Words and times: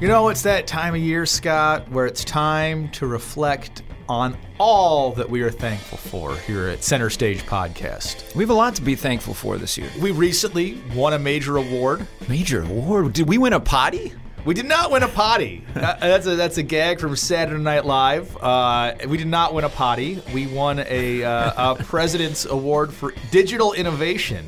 You 0.00 0.06
know, 0.06 0.28
it's 0.28 0.42
that 0.42 0.68
time 0.68 0.94
of 0.94 1.00
year, 1.00 1.26
Scott, 1.26 1.90
where 1.90 2.06
it's 2.06 2.22
time 2.22 2.88
to 2.90 3.08
reflect 3.08 3.82
on 4.08 4.38
all 4.60 5.10
that 5.14 5.28
we 5.28 5.42
are 5.42 5.50
thankful 5.50 5.98
for 5.98 6.36
here 6.36 6.68
at 6.68 6.84
Center 6.84 7.10
Stage 7.10 7.42
Podcast. 7.42 8.32
We 8.36 8.44
have 8.44 8.50
a 8.50 8.54
lot 8.54 8.76
to 8.76 8.82
be 8.82 8.94
thankful 8.94 9.34
for 9.34 9.58
this 9.58 9.76
year. 9.76 9.90
We 10.00 10.12
recently 10.12 10.80
won 10.94 11.14
a 11.14 11.18
major 11.18 11.56
award. 11.56 12.06
Major 12.28 12.62
award? 12.62 13.12
Did 13.12 13.28
we 13.28 13.38
win 13.38 13.54
a 13.54 13.58
potty? 13.58 14.12
We 14.44 14.54
did 14.54 14.66
not 14.66 14.92
win 14.92 15.02
a 15.02 15.08
potty. 15.08 15.64
Uh, 15.74 15.96
that's 15.98 16.26
a 16.28 16.36
that's 16.36 16.58
a 16.58 16.62
gag 16.62 17.00
from 17.00 17.16
Saturday 17.16 17.60
Night 17.60 17.84
Live. 17.84 18.36
Uh, 18.40 18.94
we 19.08 19.16
did 19.16 19.26
not 19.26 19.52
win 19.52 19.64
a 19.64 19.68
potty. 19.68 20.22
We 20.32 20.46
won 20.46 20.78
a, 20.78 21.24
uh, 21.24 21.72
a 21.72 21.82
President's 21.82 22.46
Award 22.46 22.94
for 22.94 23.12
Digital 23.32 23.72
Innovation 23.72 24.46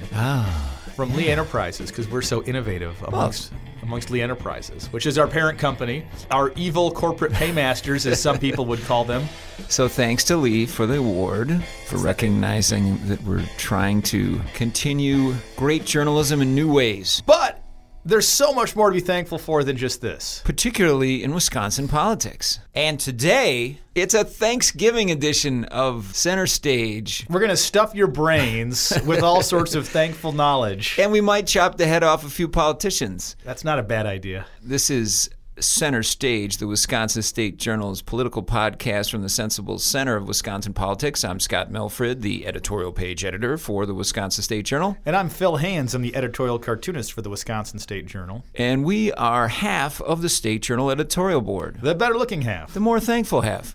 from 0.94 1.12
Lee 1.16 1.28
Enterprises 1.28 1.90
because 1.90 2.08
we're 2.08 2.22
so 2.22 2.44
innovative 2.44 3.02
amongst 3.02 3.52
amongst 3.82 4.10
Lee 4.10 4.22
Enterprises, 4.22 4.86
which 4.92 5.06
is 5.06 5.18
our 5.18 5.26
parent 5.26 5.58
company, 5.58 6.04
our 6.30 6.52
evil 6.56 6.90
corporate 6.90 7.32
paymasters, 7.32 8.06
as 8.06 8.20
some 8.20 8.38
people 8.38 8.66
would 8.66 8.80
call 8.82 9.04
them. 9.04 9.24
So 9.68 9.88
thanks 9.88 10.24
to 10.24 10.36
Lee 10.36 10.66
for 10.66 10.86
the 10.86 10.98
award, 10.98 11.62
for 11.86 11.98
recognizing 11.98 13.06
that 13.08 13.22
we're 13.22 13.44
trying 13.56 14.02
to 14.02 14.40
continue 14.54 15.34
great 15.56 15.84
journalism 15.84 16.42
in 16.42 16.54
new 16.54 16.72
ways, 16.72 17.22
But 17.26 17.59
there's 18.04 18.26
so 18.26 18.52
much 18.52 18.74
more 18.74 18.90
to 18.90 18.94
be 18.94 19.00
thankful 19.00 19.38
for 19.38 19.62
than 19.64 19.76
just 19.76 20.00
this. 20.00 20.42
particularly 20.44 21.22
in 21.22 21.34
Wisconsin 21.34 21.88
politics. 21.88 22.58
And 22.74 22.98
today, 22.98 23.78
it's 23.94 24.14
a 24.14 24.24
Thanksgiving 24.24 25.10
edition 25.10 25.64
of 25.66 26.14
Center 26.14 26.46
Stage. 26.46 27.26
We're 27.28 27.40
gonna 27.40 27.56
stuff 27.56 27.94
your 27.94 28.06
brains 28.06 28.92
with 29.06 29.22
all 29.22 29.42
sorts 29.42 29.74
of 29.74 29.86
thankful 29.88 30.32
knowledge. 30.32 30.96
And 30.98 31.12
we 31.12 31.20
might 31.20 31.46
chop 31.46 31.76
the 31.76 31.86
head 31.86 32.02
off 32.02 32.24
a 32.24 32.30
few 32.30 32.48
politicians. 32.48 33.36
That's 33.44 33.64
not 33.64 33.78
a 33.78 33.82
bad 33.82 34.06
idea. 34.06 34.46
This 34.62 34.90
is 34.90 35.30
Center 35.60 36.02
Stage, 36.02 36.56
the 36.56 36.66
Wisconsin 36.66 37.22
State 37.22 37.56
Journal's 37.58 38.02
political 38.02 38.42
podcast 38.42 39.10
from 39.10 39.22
the 39.22 39.28
Sensible 39.28 39.78
Center 39.78 40.16
of 40.16 40.26
Wisconsin 40.26 40.72
politics. 40.72 41.24
I'm 41.24 41.38
Scott 41.40 41.70
Milfred, 41.70 42.20
the 42.22 42.46
editorial 42.46 42.92
page 42.92 43.24
editor 43.24 43.58
for 43.58 43.84
the 43.86 43.94
Wisconsin 43.94 44.42
State 44.42 44.64
Journal. 44.66 44.96
And 45.04 45.14
I'm 45.14 45.28
Phil 45.28 45.56
Hands. 45.56 45.92
I'm 45.94 46.02
the 46.02 46.16
editorial 46.16 46.58
cartoonist 46.58 47.12
for 47.12 47.22
the 47.22 47.30
Wisconsin 47.30 47.78
State 47.78 48.06
Journal. 48.06 48.44
And 48.54 48.84
we 48.84 49.12
are 49.12 49.48
half 49.48 50.00
of 50.02 50.22
the 50.22 50.28
State 50.28 50.62
Journal 50.62 50.90
editorial 50.90 51.40
board, 51.40 51.78
The 51.82 51.94
better 51.94 52.14
looking 52.16 52.42
half. 52.42 52.72
the 52.74 52.80
more 52.80 53.00
thankful 53.00 53.42
half. 53.42 53.74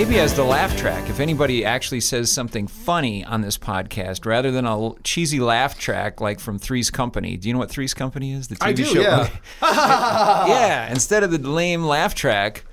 Maybe 0.00 0.18
as 0.18 0.32
the 0.32 0.44
laugh 0.44 0.78
track, 0.78 1.10
if 1.10 1.20
anybody 1.20 1.62
actually 1.62 2.00
says 2.00 2.32
something 2.32 2.66
funny 2.66 3.22
on 3.22 3.42
this 3.42 3.58
podcast, 3.58 4.24
rather 4.24 4.50
than 4.50 4.64
a 4.64 4.94
cheesy 5.04 5.40
laugh 5.40 5.78
track 5.78 6.22
like 6.22 6.40
from 6.40 6.58
Three's 6.58 6.90
Company. 6.90 7.36
Do 7.36 7.48
you 7.48 7.52
know 7.52 7.58
what 7.58 7.70
Three's 7.70 7.92
Company 7.92 8.32
is? 8.32 8.48
The 8.48 8.54
TV 8.56 8.66
I 8.66 8.72
do, 8.72 8.84
show. 8.86 9.00
yeah. 9.02 9.28
yeah, 9.62 10.90
instead 10.90 11.22
of 11.22 11.30
the 11.30 11.38
lame 11.46 11.84
laugh 11.84 12.14
track, 12.14 12.64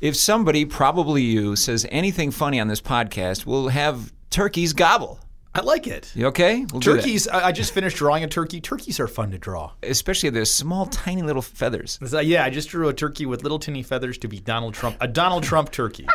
if 0.00 0.14
somebody, 0.14 0.64
probably 0.64 1.22
you, 1.22 1.56
says 1.56 1.88
anything 1.90 2.30
funny 2.30 2.60
on 2.60 2.68
this 2.68 2.80
podcast, 2.80 3.46
we'll 3.46 3.66
have 3.66 4.12
turkeys 4.30 4.72
gobble. 4.72 5.18
I 5.56 5.62
like 5.62 5.88
it. 5.88 6.12
You 6.14 6.26
okay? 6.26 6.66
We'll. 6.70 6.82
Turkeys, 6.82 7.26
I 7.26 7.50
just 7.50 7.74
finished 7.74 7.96
drawing 7.96 8.22
a 8.22 8.28
turkey. 8.28 8.60
Turkeys 8.60 9.00
are 9.00 9.08
fun 9.08 9.32
to 9.32 9.38
draw. 9.38 9.72
especially 9.82 10.30
their 10.30 10.44
small, 10.44 10.86
tiny 10.86 11.22
little 11.22 11.42
feathers. 11.42 11.98
Yeah, 12.22 12.44
I 12.44 12.50
just 12.50 12.68
drew 12.68 12.88
a 12.88 12.94
turkey 12.94 13.26
with 13.26 13.42
little 13.42 13.58
tiny 13.58 13.82
feathers 13.82 14.18
to 14.18 14.28
be 14.28 14.38
Donald 14.38 14.74
Trump. 14.74 14.98
A 15.00 15.08
Donald 15.08 15.42
Trump 15.42 15.72
turkey. 15.72 16.06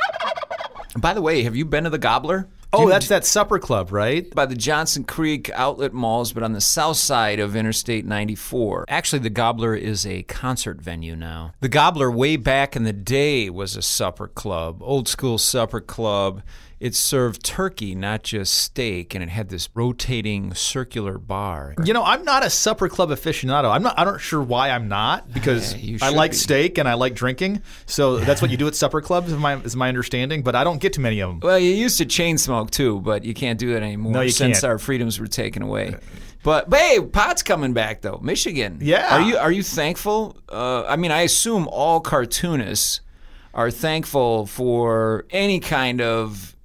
By 0.98 1.14
the 1.14 1.22
way, 1.22 1.44
have 1.44 1.56
you 1.56 1.66
been 1.66 1.86
to 1.86 1.90
the 1.90 1.98
Gobbler? 1.98 2.50
Oh, 2.74 2.88
that's 2.88 3.10
that 3.10 3.26
supper 3.26 3.60
club, 3.60 3.92
right? 3.92 4.34
by 4.34 4.46
the 4.46 4.56
Johnson 4.56 5.04
Creek 5.04 5.50
outlet 5.54 5.92
malls, 5.92 6.32
but 6.32 6.42
on 6.42 6.54
the 6.54 6.62
south 6.62 6.96
side 6.98 7.40
of 7.40 7.54
Interstate 7.56 8.06
94. 8.06 8.86
Actually, 8.88 9.20
the 9.20 9.30
Gobbler 9.30 9.76
is 9.76 10.06
a 10.06 10.24
concert 10.24 10.82
venue 10.82 11.16
now. 11.16 11.52
The 11.60 11.68
Gobbler, 11.68 12.10
way 12.10 12.38
back 12.38 12.78
in 12.78 12.84
the 12.86 12.94
day, 12.94 13.50
was 13.50 13.76
a 13.76 13.82
supper 13.82 14.28
club, 14.28 14.82
old 14.82 15.10
school 15.10 15.38
supper 15.38 15.82
club. 15.82 16.44
It 16.82 16.96
served 16.96 17.44
turkey, 17.46 17.94
not 17.94 18.24
just 18.24 18.56
steak, 18.56 19.14
and 19.14 19.24
it 19.24 19.30
had 19.30 19.50
this 19.50 19.70
rotating 19.76 20.52
circular 20.56 21.20
bar. 21.20 21.76
You 21.86 21.94
know, 21.94 22.04
I'm 22.04 22.26
not 22.26 22.44
a 22.44 22.50
supper 22.50 22.90
club 22.90 23.10
aficionado. 23.10 23.70
I'm 23.72 23.84
not. 23.84 23.94
I'm 24.00 24.08
not 24.08 24.20
sure 24.20 24.42
why 24.42 24.72
I'm 24.72 24.88
not 24.88 25.32
because 25.32 25.76
you 25.78 26.00
I 26.02 26.10
like 26.10 26.32
be. 26.32 26.38
steak 26.38 26.80
and 26.80 26.90
I 26.90 26.96
like 26.96 27.14
drinking. 27.14 27.62
So 27.86 28.18
that's 28.18 28.42
what 28.42 28.50
you 28.50 28.58
do 28.58 28.66
at 28.66 28.74
supper 28.74 29.00
clubs, 29.00 29.32
is 29.32 29.38
my 29.38 29.58
is 29.58 29.76
my 29.76 29.90
understanding. 29.90 30.42
But 30.42 30.56
I 30.56 30.64
don't 30.64 30.82
get 30.82 30.94
to 30.94 31.02
many 31.02 31.20
of 31.22 31.30
them. 31.30 31.40
Well, 31.42 31.60
you 31.60 31.70
used 31.70 32.00
to 32.00 32.06
chain 32.06 32.40
smoke 32.40 32.72
too, 32.72 33.00
but 33.02 33.24
you 33.26 33.36
can't 33.36 33.60
do 33.60 33.74
that 33.74 33.84
anymore 33.84 34.14
No, 34.14 34.22
you 34.22 34.32
since 34.32 34.62
can't. 34.62 34.72
our 34.72 34.80
freedoms 34.80 35.20
were 35.20 35.28
taken 35.28 35.62
away. 35.62 35.96
But, 36.44 36.68
but 36.68 36.80
hey, 36.80 37.00
pot's 37.00 37.44
coming 37.44 37.74
back 37.74 38.02
though. 38.02 38.18
Michigan. 38.24 38.80
Yeah. 38.82 39.18
Are 39.18 39.22
you 39.22 39.38
are 39.38 39.52
you 39.52 39.62
thankful? 39.62 40.36
Uh, 40.50 40.84
I 40.86 40.96
mean, 40.96 41.12
I 41.12 41.22
assume 41.22 41.68
all 41.68 42.00
cartoonists 42.02 43.02
are 43.54 43.70
thankful 43.70 44.48
for 44.48 45.26
any 45.30 45.60
kind 45.60 46.02
of 46.02 46.56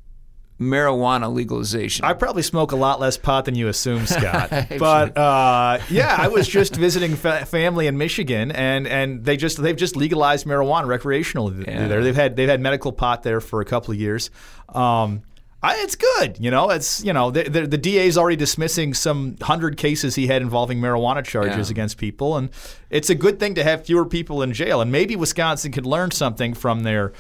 marijuana 0.61 1.33
legalization. 1.33 2.05
I 2.05 2.13
probably 2.15 2.43
smoke 2.43 2.73
a 2.73 2.77
lot 2.77 2.99
less 3.01 3.17
pot 3.19 3.45
than 3.45 3.55
you 3.55 3.69
assume, 3.69 4.07
Scott. 4.07 4.51
but 4.79 5.17
uh, 5.17 5.79
yeah, 5.91 6.17
I 6.19 6.29
was 6.29 6.49
just 6.49 6.77
visiting 6.77 7.15
fa- 7.17 7.45
family 7.47 7.87
in 7.87 7.99
Michigan, 7.99 8.51
and, 8.53 8.87
and 8.87 9.25
they 9.25 9.37
just 9.37 9.63
they've 9.63 9.77
just 9.77 9.97
legalized 9.97 10.47
marijuana 10.47 10.87
recreationally 10.87 11.57
th- 11.57 11.69
Yeah. 11.69 11.89
there. 11.89 12.03
They've 12.03 12.15
had 12.17 12.37
they've 12.37 12.49
had 12.49 12.61
medical 12.61 12.93
pot 12.93 13.23
there 13.23 13.41
for 13.41 13.61
a 13.61 13.65
couple 13.65 13.93
of 13.93 14.01
years. 14.01 14.31
Um, 14.71 15.23
I, 15.63 15.77
it's 15.83 15.97
good, 15.97 16.37
you 16.39 16.51
know. 16.51 16.71
It's 16.71 17.03
you 17.03 17.13
know 17.13 17.31
the, 17.31 17.45
the, 17.45 17.67
the 17.67 17.79
DA 17.79 18.07
is 18.07 18.17
already 18.17 18.37
dismissing 18.37 18.95
some 18.95 19.37
hundred 19.41 19.77
cases 19.79 20.15
he 20.15 20.27
had 20.27 20.41
involving 20.43 20.81
marijuana 20.81 21.25
charges 21.25 21.69
Yeah. 21.69 21.73
against 21.73 21.99
people, 21.99 22.37
and 22.37 22.51
it's 22.91 23.11
a 23.11 23.15
good 23.15 23.41
thing 23.41 23.55
to 23.57 23.65
have 23.65 23.85
fewer 23.85 24.05
people 24.07 24.43
in 24.43 24.53
jail. 24.53 24.81
And 24.81 24.93
maybe 24.93 25.17
Wisconsin 25.17 25.73
could 25.73 25.87
learn 25.87 26.11
something 26.13 26.55
from 26.55 26.83
their 26.83 27.13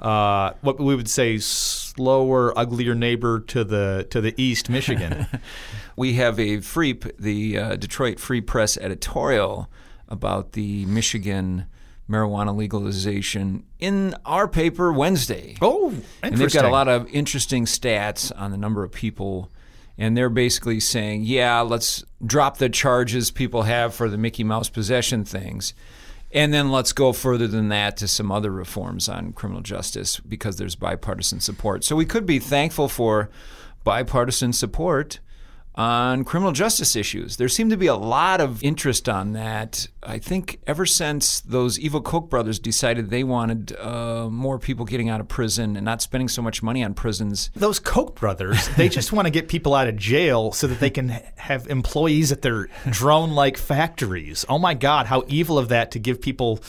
uh, 0.00 0.52
what 0.62 0.80
we 0.80 0.96
would 0.96 1.08
say 1.08 1.38
slower, 1.94 2.56
uglier 2.58 2.94
neighbor 2.94 3.40
to 3.40 3.64
the 3.64 4.06
to 4.10 4.20
the 4.20 4.34
east, 4.42 4.70
Michigan. 4.70 5.26
we 5.96 6.14
have 6.14 6.38
a 6.40 6.60
free, 6.60 6.98
the 7.18 7.58
uh, 7.58 7.76
Detroit 7.76 8.18
Free 8.18 8.40
Press 8.40 8.76
editorial 8.78 9.68
about 10.08 10.52
the 10.52 10.84
Michigan 10.86 11.66
marijuana 12.08 12.54
legalization 12.54 13.64
in 13.78 14.14
our 14.26 14.48
paper 14.48 14.92
Wednesday. 14.92 15.56
oh, 15.62 15.94
And 16.22 16.36
they've 16.36 16.52
got 16.52 16.64
a 16.64 16.68
lot 16.70 16.88
of 16.88 17.08
interesting 17.08 17.64
stats 17.64 18.32
on 18.36 18.50
the 18.50 18.56
number 18.58 18.82
of 18.84 18.92
people. 18.92 19.50
And 19.98 20.16
they're 20.16 20.30
basically 20.30 20.80
saying, 20.80 21.24
yeah, 21.24 21.60
let's 21.60 22.02
drop 22.24 22.56
the 22.58 22.68
charges 22.68 23.30
people 23.30 23.62
have 23.62 23.94
for 23.94 24.08
the 24.08 24.16
Mickey 24.16 24.42
Mouse 24.42 24.68
possession 24.68 25.24
things. 25.24 25.74
And 26.32 26.52
then 26.52 26.70
let's 26.70 26.92
go 26.92 27.12
further 27.12 27.46
than 27.46 27.68
that 27.68 27.98
to 27.98 28.08
some 28.08 28.32
other 28.32 28.50
reforms 28.50 29.08
on 29.08 29.32
criminal 29.32 29.62
justice 29.62 30.18
because 30.20 30.56
there's 30.56 30.74
bipartisan 30.74 31.40
support. 31.40 31.84
So 31.84 31.94
we 31.94 32.06
could 32.06 32.24
be 32.24 32.38
thankful 32.38 32.88
for 32.88 33.28
bipartisan 33.84 34.52
support 34.52 35.20
on 35.74 36.24
criminal 36.24 36.52
justice 36.52 36.94
issues. 36.94 37.36
There 37.36 37.48
seemed 37.48 37.70
to 37.70 37.76
be 37.76 37.86
a 37.86 37.94
lot 37.94 38.40
of 38.40 38.62
interest 38.62 39.08
on 39.08 39.32
that. 39.32 39.86
I 40.02 40.18
think 40.18 40.60
ever 40.66 40.84
since 40.84 41.40
those 41.40 41.78
evil 41.78 42.02
Koch 42.02 42.28
brothers 42.28 42.58
decided 42.58 43.08
they 43.08 43.24
wanted 43.24 43.74
uh, 43.78 44.28
more 44.28 44.58
people 44.58 44.84
getting 44.84 45.08
out 45.08 45.20
of 45.20 45.28
prison 45.28 45.76
and 45.76 45.84
not 45.84 46.02
spending 46.02 46.28
so 46.28 46.42
much 46.42 46.62
money 46.62 46.84
on 46.84 46.92
prisons. 46.94 47.50
Those 47.54 47.78
Koch 47.78 48.14
brothers, 48.14 48.68
they 48.76 48.88
just 48.88 49.12
want 49.12 49.26
to 49.26 49.30
get 49.30 49.48
people 49.48 49.74
out 49.74 49.88
of 49.88 49.96
jail 49.96 50.52
so 50.52 50.66
that 50.66 50.80
they 50.80 50.90
can 50.90 51.08
have 51.36 51.66
employees 51.68 52.32
at 52.32 52.42
their 52.42 52.68
drone-like 52.90 53.56
factories. 53.56 54.44
Oh 54.48 54.58
my 54.58 54.74
God, 54.74 55.06
how 55.06 55.24
evil 55.26 55.58
of 55.58 55.68
that 55.70 55.92
to 55.92 55.98
give 55.98 56.20
people, 56.20 56.60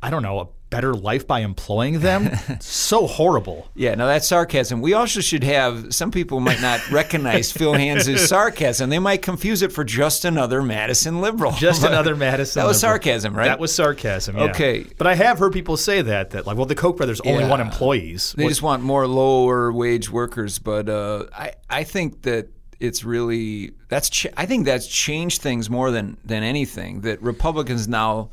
I 0.00 0.10
don't 0.10 0.22
know, 0.22 0.52
better 0.72 0.94
life 0.94 1.26
by 1.26 1.40
employing 1.40 2.00
them. 2.00 2.30
so 2.60 3.06
horrible. 3.06 3.68
Yeah, 3.76 3.94
no, 3.94 4.06
that's 4.06 4.26
sarcasm. 4.26 4.80
We 4.80 4.94
also 4.94 5.20
should 5.20 5.44
have 5.44 5.94
some 5.94 6.10
people 6.10 6.40
might 6.40 6.60
not 6.60 6.90
recognize 6.90 7.52
Phil 7.52 7.74
Hands' 7.74 8.20
sarcasm. 8.28 8.90
They 8.90 8.98
might 8.98 9.22
confuse 9.22 9.62
it 9.62 9.70
for 9.70 9.84
just 9.84 10.24
another 10.24 10.62
Madison 10.62 11.20
liberal. 11.20 11.52
Just 11.52 11.84
another 11.84 12.16
Madison. 12.16 12.60
That 12.62 12.66
was 12.66 12.82
liberal. 12.82 12.94
sarcasm, 12.94 13.34
right? 13.36 13.46
That 13.46 13.60
was 13.60 13.74
sarcasm. 13.74 14.36
yeah. 14.36 14.44
Okay. 14.44 14.86
but 14.98 15.06
I 15.06 15.14
have 15.14 15.38
heard 15.38 15.52
people 15.52 15.76
say 15.76 16.02
that 16.02 16.30
that 16.30 16.46
like, 16.46 16.56
well, 16.56 16.66
the 16.66 16.74
Koch 16.74 16.96
brothers 16.96 17.20
only 17.20 17.44
Yeah. 17.44 17.50
want 17.50 17.62
employees. 17.62 18.34
They 18.36 18.44
What- 18.44 18.48
just 18.50 18.62
want 18.62 18.82
more 18.82 19.06
lower 19.06 19.72
wage 19.72 20.10
workers, 20.10 20.58
but 20.58 20.88
uh, 20.88 21.24
I 21.36 21.52
I 21.70 21.84
think 21.84 22.22
that 22.22 22.48
it's 22.80 23.04
really 23.04 23.72
that's 23.88 24.10
ch- 24.10 24.26
I 24.36 24.46
think 24.46 24.64
that's 24.64 24.86
changed 24.88 25.40
things 25.42 25.70
more 25.70 25.90
than 25.92 26.16
than 26.24 26.42
anything. 26.42 27.02
That 27.02 27.22
Republicans 27.22 27.86
now 27.86 28.30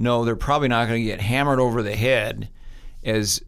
know 0.00 0.24
they're 0.24 0.36
probably 0.36 0.68
not 0.68 0.88
going 0.88 1.02
to 1.02 1.06
get 1.06 1.20
hammered 1.20 1.60
over 1.60 1.82
the 1.82 1.94
head 1.94 2.48
as 3.04 3.42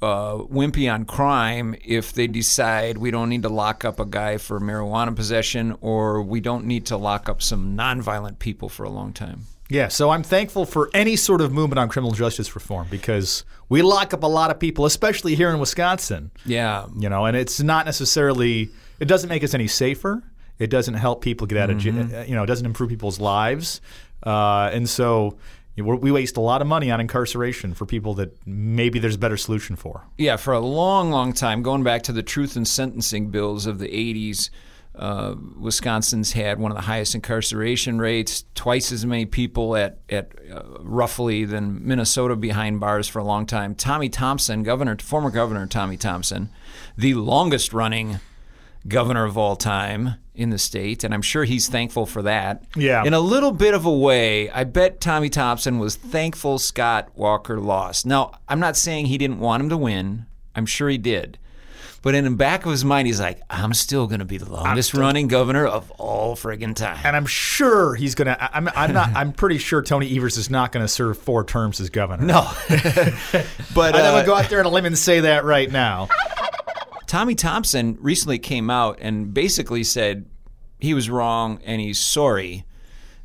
uh, 0.00 0.36
wimpy 0.36 0.92
on 0.92 1.04
crime 1.04 1.74
if 1.84 2.12
they 2.12 2.26
decide 2.26 2.98
we 2.98 3.10
don't 3.10 3.28
need 3.28 3.42
to 3.42 3.48
lock 3.48 3.84
up 3.84 3.98
a 3.98 4.06
guy 4.06 4.36
for 4.38 4.60
marijuana 4.60 5.14
possession 5.14 5.76
or 5.80 6.22
we 6.22 6.40
don't 6.40 6.64
need 6.64 6.86
to 6.86 6.96
lock 6.96 7.28
up 7.28 7.42
some 7.42 7.76
nonviolent 7.76 8.38
people 8.38 8.68
for 8.68 8.84
a 8.84 8.90
long 8.90 9.12
time. 9.12 9.42
Yeah, 9.70 9.88
so 9.88 10.08
I'm 10.10 10.22
thankful 10.22 10.64
for 10.64 10.88
any 10.94 11.14
sort 11.14 11.42
of 11.42 11.52
movement 11.52 11.78
on 11.78 11.90
criminal 11.90 12.12
justice 12.12 12.54
reform 12.54 12.86
because 12.90 13.44
we 13.68 13.82
lock 13.82 14.14
up 14.14 14.22
a 14.22 14.26
lot 14.26 14.50
of 14.50 14.58
people, 14.58 14.86
especially 14.86 15.34
here 15.34 15.50
in 15.50 15.58
Wisconsin. 15.58 16.30
Yeah. 16.46 16.86
You 16.96 17.10
know, 17.10 17.26
and 17.26 17.36
it's 17.36 17.60
not 17.60 17.84
necessarily, 17.84 18.70
it 18.98 19.06
doesn't 19.06 19.28
make 19.28 19.44
us 19.44 19.52
any 19.52 19.66
safer. 19.66 20.22
It 20.58 20.70
doesn't 20.70 20.94
help 20.94 21.20
people 21.22 21.46
get 21.46 21.58
out 21.58 21.70
of 21.70 21.78
jail. 21.78 21.94
You 22.24 22.34
know, 22.34 22.44
it 22.44 22.46
doesn't 22.46 22.64
improve 22.64 22.88
people's 22.88 23.20
lives. 23.20 23.82
Uh, 24.22 24.70
and 24.72 24.88
so 24.88 25.36
we're- 25.84 26.10
waste 26.10 26.36
a 26.36 26.40
lot 26.40 26.60
of 26.62 26.66
money 26.68 26.90
on 26.90 27.00
incarceration 27.00 27.74
for 27.74 27.86
people 27.86 28.14
that 28.14 28.36
maybe 28.46 28.98
there's 28.98 29.14
a 29.16 29.18
better 29.18 29.36
solution 29.36 29.76
for. 29.76 30.04
Yeah, 30.16 30.36
for 30.36 30.52
a 30.52 30.60
long, 30.60 31.10
long 31.10 31.32
time, 31.32 31.62
going 31.62 31.82
back 31.82 32.02
to 32.04 32.12
the 32.12 32.22
truth 32.22 32.56
and 32.56 32.66
sentencing 32.66 33.30
bills 33.30 33.66
of 33.66 33.78
the 33.78 33.88
80s, 33.88 34.50
uh, 34.96 35.34
Wisconsin's 35.56 36.32
had 36.32 36.58
one 36.58 36.72
of 36.72 36.76
the 36.76 36.82
highest 36.82 37.14
incarceration 37.14 37.98
rates, 38.00 38.44
twice 38.54 38.90
as 38.90 39.06
many 39.06 39.26
people 39.26 39.76
at, 39.76 39.98
at 40.08 40.32
uh, 40.52 40.62
roughly 40.80 41.44
than 41.44 41.86
Minnesota 41.86 42.34
behind 42.34 42.80
bars 42.80 43.06
for 43.06 43.20
a 43.20 43.24
long 43.24 43.46
time. 43.46 43.74
Tommy 43.74 44.08
Thompson, 44.08 44.64
governor, 44.64 44.96
former 44.98 45.30
governor 45.30 45.66
Tommy 45.66 45.96
Thompson, 45.96 46.50
the 46.96 47.14
longest 47.14 47.72
running 47.72 48.18
governor 48.88 49.24
of 49.24 49.38
all 49.38 49.56
time 49.56 50.14
in 50.34 50.50
the 50.50 50.58
state, 50.58 51.02
and 51.02 51.12
I'm 51.12 51.22
sure 51.22 51.44
he's 51.44 51.68
thankful 51.68 52.06
for 52.06 52.22
that. 52.22 52.62
Yeah. 52.76 53.04
In 53.04 53.12
a 53.12 53.20
little 53.20 53.52
bit 53.52 53.74
of 53.74 53.84
a 53.84 53.92
way, 53.92 54.48
I 54.50 54.64
bet 54.64 55.00
Tommy 55.00 55.28
Thompson 55.28 55.78
was 55.78 55.96
thankful 55.96 56.58
Scott 56.58 57.10
Walker 57.16 57.60
lost. 57.60 58.06
Now, 58.06 58.32
I'm 58.48 58.60
not 58.60 58.76
saying 58.76 59.06
he 59.06 59.18
didn't 59.18 59.40
want 59.40 59.62
him 59.62 59.68
to 59.70 59.76
win. 59.76 60.26
I'm 60.54 60.66
sure 60.66 60.88
he 60.88 60.98
did. 60.98 61.38
But 62.00 62.14
in 62.14 62.24
the 62.24 62.30
back 62.30 62.64
of 62.64 62.70
his 62.70 62.84
mind, 62.84 63.08
he's 63.08 63.20
like, 63.20 63.40
I'm 63.50 63.74
still 63.74 64.06
going 64.06 64.20
to 64.20 64.24
be 64.24 64.38
the 64.38 64.48
longest 64.48 64.94
running 64.94 65.26
governor 65.26 65.66
of 65.66 65.90
all 65.92 66.36
friggin' 66.36 66.76
time. 66.76 67.00
And 67.04 67.16
I'm 67.16 67.26
sure 67.26 67.96
he's 67.96 68.14
going 68.14 68.26
to, 68.26 68.56
I'm, 68.56 68.68
I'm 68.68 68.92
not, 68.92 69.10
I'm 69.16 69.32
pretty 69.32 69.58
sure 69.58 69.82
Tony 69.82 70.16
Evers 70.16 70.36
is 70.36 70.48
not 70.48 70.70
going 70.70 70.84
to 70.84 70.88
serve 70.88 71.18
four 71.18 71.42
terms 71.42 71.80
as 71.80 71.90
governor. 71.90 72.24
No. 72.24 72.48
but 73.74 73.96
I'm 73.96 74.02
going 74.02 74.22
to 74.22 74.26
go 74.26 74.34
out 74.34 74.48
there 74.48 74.60
on 74.60 74.66
a 74.66 74.68
limb 74.68 74.84
and 74.84 74.96
say 74.96 75.20
that 75.20 75.44
right 75.44 75.70
now. 75.70 76.08
Tommy 77.08 77.34
Thompson 77.34 77.96
recently 78.00 78.38
came 78.38 78.70
out 78.70 78.98
and 79.00 79.34
basically 79.34 79.82
said 79.82 80.26
he 80.78 80.94
was 80.94 81.10
wrong 81.10 81.58
and 81.64 81.80
he's 81.80 81.98
sorry 81.98 82.64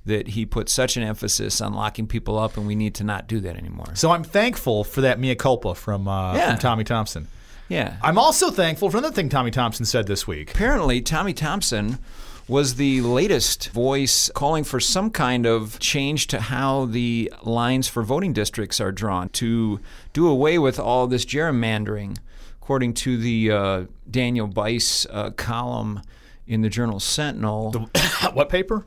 that 0.06 0.30
he 0.30 0.46
put 0.46 0.68
such 0.70 0.98
an 0.98 1.04
emphasis 1.04 1.62
on 1.62 1.74
locking 1.74 2.08
people 2.08 2.38
up 2.40 2.58
and 2.58 2.66
we 2.66 2.76
need 2.76 2.96
to 2.96 3.04
not 3.04 3.28
do 3.28 3.40
that 3.42 3.56
anymore. 3.56 3.92
So 3.94 4.12
I'm 4.12 4.24
thankful 4.24 4.84
for 4.84 5.02
that 5.02 5.20
mea 5.20 5.36
culpa 5.36 5.76
from, 5.76 6.08
uh, 6.08 6.34
Yeah. 6.36 6.52
from 6.52 6.60
Tommy 6.60 6.84
Thompson. 6.84 7.28
Yeah. 7.70 7.96
I'm 8.02 8.18
also 8.18 8.52
thankful 8.52 8.90
for 8.90 8.98
another 8.98 9.14
thing 9.16 9.30
Tommy 9.30 9.52
Thompson 9.52 9.86
said 9.86 10.08
this 10.08 10.28
week. 10.28 10.52
Apparently, 10.52 11.02
Tommy 11.02 11.34
Thompson 11.34 12.00
was 12.48 12.76
the 12.76 13.00
latest 13.02 13.70
voice 13.70 14.30
calling 14.36 14.66
for 14.66 14.80
some 14.82 15.10
kind 15.10 15.46
of 15.46 15.80
change 15.80 16.28
to 16.28 16.42
how 16.42 16.86
the 16.86 17.32
lines 17.44 17.88
for 17.88 18.04
voting 18.04 18.34
districts 18.34 18.82
are 18.82 18.92
drawn 18.92 19.30
to 19.30 19.80
do 20.12 20.28
away 20.28 20.60
with 20.60 20.78
all 20.78 21.08
this 21.08 21.24
gerrymandering, 21.24 22.18
according 22.64 22.94
to 22.94 23.18
the 23.18 23.52
uh, 23.52 23.84
Daniel 24.10 24.48
Bice 24.48 25.06
uh, 25.10 25.32
column 25.32 26.00
in 26.48 26.62
the 26.62 26.70
Journal 26.70 26.98
Sentinel. 26.98 27.74
what 28.34 28.48
paper? 28.48 28.86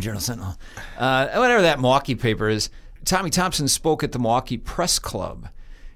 Journal 0.00 0.20
Sentinel, 0.20 0.56
uh, 0.98 1.28
whatever 1.36 1.62
that 1.62 1.78
Milwaukee 1.78 2.16
paper 2.16 2.48
is. 2.48 2.68
Tommy 3.04 3.30
Thompson 3.30 3.68
spoke 3.68 4.02
at 4.02 4.10
the 4.10 4.18
Milwaukee 4.18 4.56
Press 4.56 4.98
Club. 4.98 5.48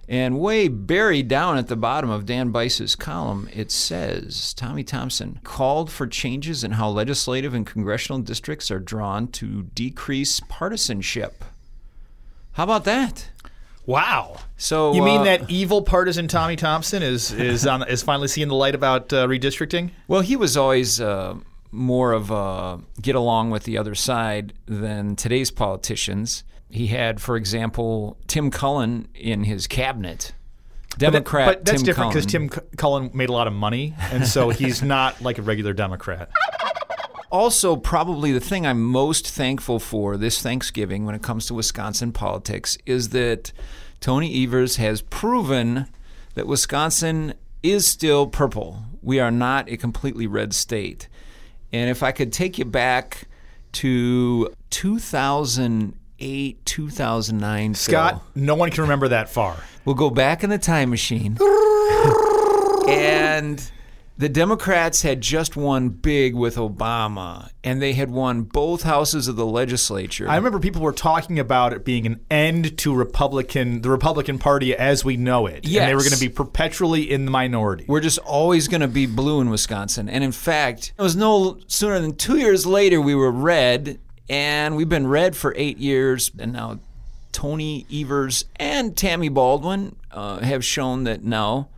And 0.08 0.38
way 0.38 0.68
buried 0.68 1.26
down 1.26 1.58
at 1.58 1.66
the 1.66 1.76
bottom 1.76 2.08
of 2.08 2.24
Dan 2.24 2.52
Bice's 2.52 2.94
column, 2.94 3.48
it 3.52 3.72
says 3.72 4.54
Tommy 4.54 4.84
Thompson 4.84 5.40
called 5.42 5.90
for 5.90 6.06
changes 6.06 6.62
in 6.62 6.72
how 6.72 6.88
legislative 6.88 7.52
and 7.52 7.66
congressional 7.66 8.20
districts 8.20 8.70
are 8.70 8.78
drawn 8.78 9.26
to 9.32 9.64
decrease 9.74 10.38
partisanship. 10.38 11.44
How 12.52 12.62
about 12.62 12.84
that? 12.84 13.30
Wow. 13.90 14.36
So 14.56 14.92
You 14.92 15.02
mean 15.02 15.22
uh, 15.22 15.24
that 15.24 15.50
evil 15.50 15.82
partisan 15.82 16.28
Tommy 16.28 16.54
Thompson 16.54 17.02
is 17.02 17.32
is 17.32 17.66
on 17.66 17.82
is 17.88 18.02
finally 18.04 18.28
seeing 18.28 18.46
the 18.46 18.54
light 18.54 18.76
about 18.76 19.12
uh, 19.12 19.26
redistricting? 19.26 19.90
Well, 20.06 20.20
he 20.20 20.36
was 20.36 20.56
always 20.56 21.00
uh, 21.00 21.34
more 21.72 22.12
of 22.12 22.30
a 22.30 22.80
get 23.02 23.16
along 23.16 23.50
with 23.50 23.64
the 23.64 23.76
other 23.76 23.96
side 23.96 24.52
than 24.66 25.16
today's 25.16 25.50
politicians. 25.50 26.44
He 26.68 26.86
had, 26.86 27.20
for 27.20 27.36
example, 27.36 28.16
Tim 28.28 28.52
Cullen 28.52 29.08
in 29.12 29.42
his 29.42 29.66
cabinet. 29.66 30.34
Democrat 30.96 31.46
but 31.46 31.64
that's 31.64 31.82
Tim 31.82 31.86
different 31.86 32.12
because 32.12 32.26
Tim 32.26 32.48
Cullen 32.48 33.10
made 33.12 33.28
a 33.28 33.32
lot 33.32 33.48
of 33.48 33.52
money, 33.52 33.94
and 34.12 34.26
so 34.26 34.50
he's 34.50 34.82
not 34.84 35.20
like 35.20 35.38
a 35.38 35.42
regular 35.42 35.72
Democrat. 35.72 36.30
Also 37.30 37.76
probably 37.76 38.32
the 38.32 38.40
thing 38.40 38.66
I'm 38.66 38.82
most 38.82 39.28
thankful 39.28 39.78
for 39.78 40.16
this 40.16 40.42
Thanksgiving 40.42 41.06
when 41.06 41.14
it 41.14 41.22
comes 41.22 41.46
to 41.46 41.54
Wisconsin 41.54 42.12
politics 42.12 42.76
is 42.86 43.10
that 43.10 43.52
Tony 44.00 44.44
Evers 44.44 44.76
has 44.76 45.02
proven 45.02 45.86
that 46.34 46.46
Wisconsin 46.46 47.34
is 47.62 47.86
still 47.86 48.26
purple. 48.26 48.82
We 49.02 49.20
are 49.20 49.30
not 49.30 49.68
a 49.68 49.76
completely 49.76 50.26
red 50.26 50.54
state. 50.54 51.08
And 51.72 51.88
if 51.90 52.02
I 52.02 52.10
could 52.12 52.32
take 52.32 52.58
you 52.58 52.64
back 52.64 53.28
to 53.72 54.52
2008, 54.70 56.66
2009, 56.66 57.74
Scott, 57.74 58.12
Phil. 58.14 58.22
no 58.34 58.54
one 58.54 58.70
can 58.70 58.82
remember 58.82 59.08
that 59.08 59.28
far. 59.28 59.56
We'll 59.84 59.94
go 59.94 60.10
back 60.10 60.42
in 60.42 60.50
the 60.50 60.58
time 60.58 60.90
machine. 60.90 61.38
and 62.88 63.70
the 64.20 64.28
Democrats 64.28 65.00
had 65.00 65.22
just 65.22 65.56
won 65.56 65.88
big 65.88 66.34
with 66.34 66.56
Obama, 66.56 67.48
and 67.64 67.80
they 67.80 67.94
had 67.94 68.10
won 68.10 68.42
both 68.42 68.82
houses 68.82 69.28
of 69.28 69.36
the 69.36 69.46
legislature. 69.46 70.28
I 70.28 70.36
remember 70.36 70.60
people 70.60 70.82
were 70.82 70.92
talking 70.92 71.38
about 71.38 71.72
it 71.72 71.86
being 71.86 72.04
an 72.04 72.20
end 72.30 72.76
to 72.78 72.94
Republican, 72.94 73.80
the 73.80 73.88
Republican 73.88 74.38
Party 74.38 74.76
as 74.76 75.06
we 75.06 75.16
know 75.16 75.46
it, 75.46 75.64
and 75.64 75.88
they 75.88 75.94
were 75.94 76.02
going 76.02 76.12
to 76.12 76.20
be 76.20 76.28
perpetually 76.28 77.10
in 77.10 77.24
the 77.24 77.30
minority. 77.30 77.86
We're 77.88 78.02
just 78.02 78.18
always 78.18 78.68
going 78.68 78.82
to 78.82 78.88
be 78.88 79.06
blue 79.06 79.40
in 79.40 79.48
Wisconsin. 79.48 80.10
And 80.10 80.22
in 80.22 80.32
fact, 80.32 80.92
it 80.98 81.02
was 81.02 81.16
no 81.16 81.58
sooner 81.66 81.98
than 81.98 82.14
two 82.14 82.36
years 82.36 82.66
later 82.66 83.00
we 83.00 83.14
were 83.14 83.32
red, 83.32 84.00
and 84.28 84.76
we've 84.76 84.86
been 84.86 85.06
red 85.06 85.34
for 85.34 85.54
eight 85.56 85.78
years. 85.78 86.30
And 86.38 86.52
now 86.52 86.78
Tony 87.32 87.86
Evers 87.90 88.44
and 88.56 88.94
Tammy 88.94 89.30
Baldwin 89.30 89.96
uh, 90.10 90.40
have 90.40 90.62
shown 90.62 91.04
that 91.04 91.24
no, 91.24 91.70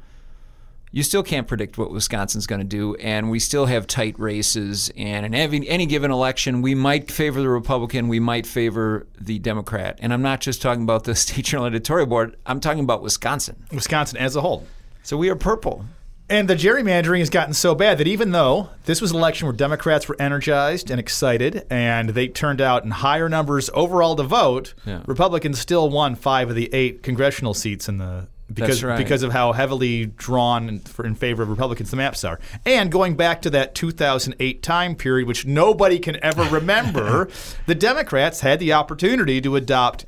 you 0.93 1.03
still 1.03 1.23
can't 1.23 1.49
predict 1.49 1.79
what 1.79 1.91
Wisconsin's 1.91 2.47
going 2.47 2.61
to 2.61 2.67
do, 2.67 2.95
and 2.97 3.31
we 3.31 3.39
still 3.39 3.67
have 3.67 3.87
tight 3.87 4.19
races. 4.21 4.93
And 4.97 5.27
in 5.27 5.35
every, 5.35 5.67
any 5.69 5.87
given 5.87 6.11
election, 6.11 6.63
we 6.63 6.75
might 6.75 7.11
favor 7.11 7.41
the 7.41 7.49
Republican, 7.49 8.09
we 8.09 8.21
might 8.21 8.47
favor 8.47 9.07
the 9.21 9.39
Democrat. 9.39 9.99
And 10.03 10.13
I'm 10.13 10.23
not 10.23 10.41
just 10.43 10.61
talking 10.63 10.83
about 10.83 11.05
the 11.05 11.15
state 11.17 11.47
journal 11.47 11.67
editorial 11.67 12.07
board; 12.07 12.37
I'm 12.47 12.61
talking 12.61 12.85
about 12.85 13.03
Wisconsin. 13.03 13.65
Wisconsin 13.73 14.19
as 14.19 14.37
a 14.37 14.43
whole. 14.43 14.67
So 15.03 15.17
we 15.17 15.31
are 15.31 15.35
purple. 15.37 15.87
And 16.29 16.49
the 16.49 16.55
gerrymandering 16.55 17.19
has 17.19 17.29
gotten 17.29 17.53
so 17.53 17.75
bad 17.75 17.99
that 17.99 18.07
even 18.07 18.31
though 18.31 18.71
this 18.87 19.03
was 19.03 19.11
an 19.11 19.19
election 19.19 19.47
where 19.49 19.57
Democrats 19.57 20.09
were 20.09 20.17
energized 20.19 20.91
and 20.91 20.99
excited 20.99 21.67
and 21.69 22.11
they 22.11 22.27
turned 22.29 22.61
out 22.61 22.85
in 22.85 22.91
higher 22.91 23.29
numbers 23.29 23.69
overall 23.75 24.17
to 24.17 24.23
vote, 24.23 24.73
Yeah. 24.87 25.03
Republicans 25.07 25.59
still 25.59 25.91
won 25.91 26.15
five 26.15 26.49
of 26.49 26.57
the 26.57 26.73
eight 26.73 27.03
congressional 27.03 27.53
seats 27.53 27.87
in 27.87 27.99
the 27.99 28.29
because 28.55 28.83
right. 28.83 28.97
because 28.97 29.23
of 29.23 29.33
how 29.33 29.53
heavily 29.53 30.07
drawn 30.07 30.69
in, 30.69 30.81
for, 30.81 31.05
in 31.05 31.15
favor 31.15 31.43
of 31.43 31.49
Republicans 31.49 31.91
the 31.91 31.97
maps 31.97 32.25
are. 32.25 32.39
And 32.65 32.91
going 32.91 33.17
back 33.17 33.43
to 33.43 33.51
that 33.51 33.75
2008 33.75 34.63
time 34.63 34.95
period, 34.95 35.27
which 35.27 35.47
nobody 35.47 35.99
can 35.99 36.23
ever 36.23 36.45
remember, 36.45 37.29
the 37.67 37.75
Democrats 37.75 38.41
had 38.41 38.59
the 38.59 38.73
opportunity 38.73 39.41
to 39.41 39.57
adopt 39.57 40.05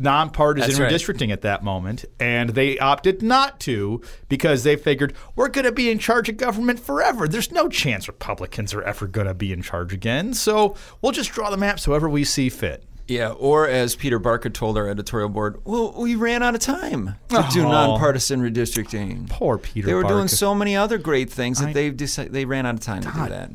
nonpartisan 0.00 0.70
That's 0.70 0.80
right. 0.80 0.92
redistricting 0.92 1.30
at 1.30 1.42
that 1.42 1.62
moment, 1.62 2.06
and 2.18 2.50
they 2.50 2.78
opted 2.78 3.22
not 3.22 3.60
to 3.60 4.00
because 4.28 4.64
they 4.64 4.76
figured 4.76 5.12
we're 5.36 5.48
going 5.48 5.66
to 5.66 5.72
be 5.72 5.90
in 5.90 5.98
charge 5.98 6.28
of 6.28 6.38
government 6.38 6.80
forever. 6.80 7.28
There's 7.28 7.52
no 7.52 7.68
chance 7.68 8.08
Republicans 8.08 8.72
are 8.72 8.82
ever 8.82 9.06
going 9.06 9.26
to 9.26 9.34
be 9.34 9.52
in 9.52 9.62
charge 9.62 9.92
again, 9.92 10.32
so 10.34 10.74
we'll 11.02 11.12
just 11.12 11.32
draw 11.32 11.50
the 11.50 11.56
maps 11.56 11.84
however 11.84 12.08
we 12.08 12.24
see 12.24 12.48
fit. 12.48 12.84
Yeah, 13.10 13.30
or 13.32 13.66
as 13.68 13.96
Peter 13.96 14.20
Barca 14.20 14.50
told 14.50 14.78
our 14.78 14.88
editorial 14.88 15.28
board, 15.28 15.60
well, 15.64 15.92
we 15.96 16.14
ran 16.14 16.44
out 16.44 16.54
of 16.54 16.60
time 16.60 17.16
to 17.30 17.44
do 17.52 17.62
nonpartisan 17.62 18.40
redistricting. 18.40 19.28
Poor 19.28 19.58
Peter. 19.58 19.88
They 19.88 19.94
were 19.94 20.04
doing 20.04 20.28
so 20.28 20.54
many 20.54 20.76
other 20.76 20.96
great 20.96 21.28
things 21.28 21.58
that 21.58 21.70
I- 21.70 21.72
they've 21.72 21.96
decided 21.96 22.32
they 22.32 22.44
ran 22.44 22.66
out 22.66 22.74
of 22.74 22.80
time 22.80 23.02
to 23.02 23.10
do 23.10 23.28
that. 23.28 23.50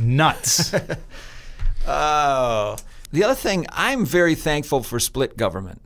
nuts. 0.00 0.74
Oh. 1.86 2.76
The 3.12 3.24
other 3.24 3.34
thing, 3.34 3.66
I'm 3.70 4.06
very 4.06 4.34
thankful 4.34 4.82
for 4.82 4.98
split 4.98 5.36
government. 5.36 5.82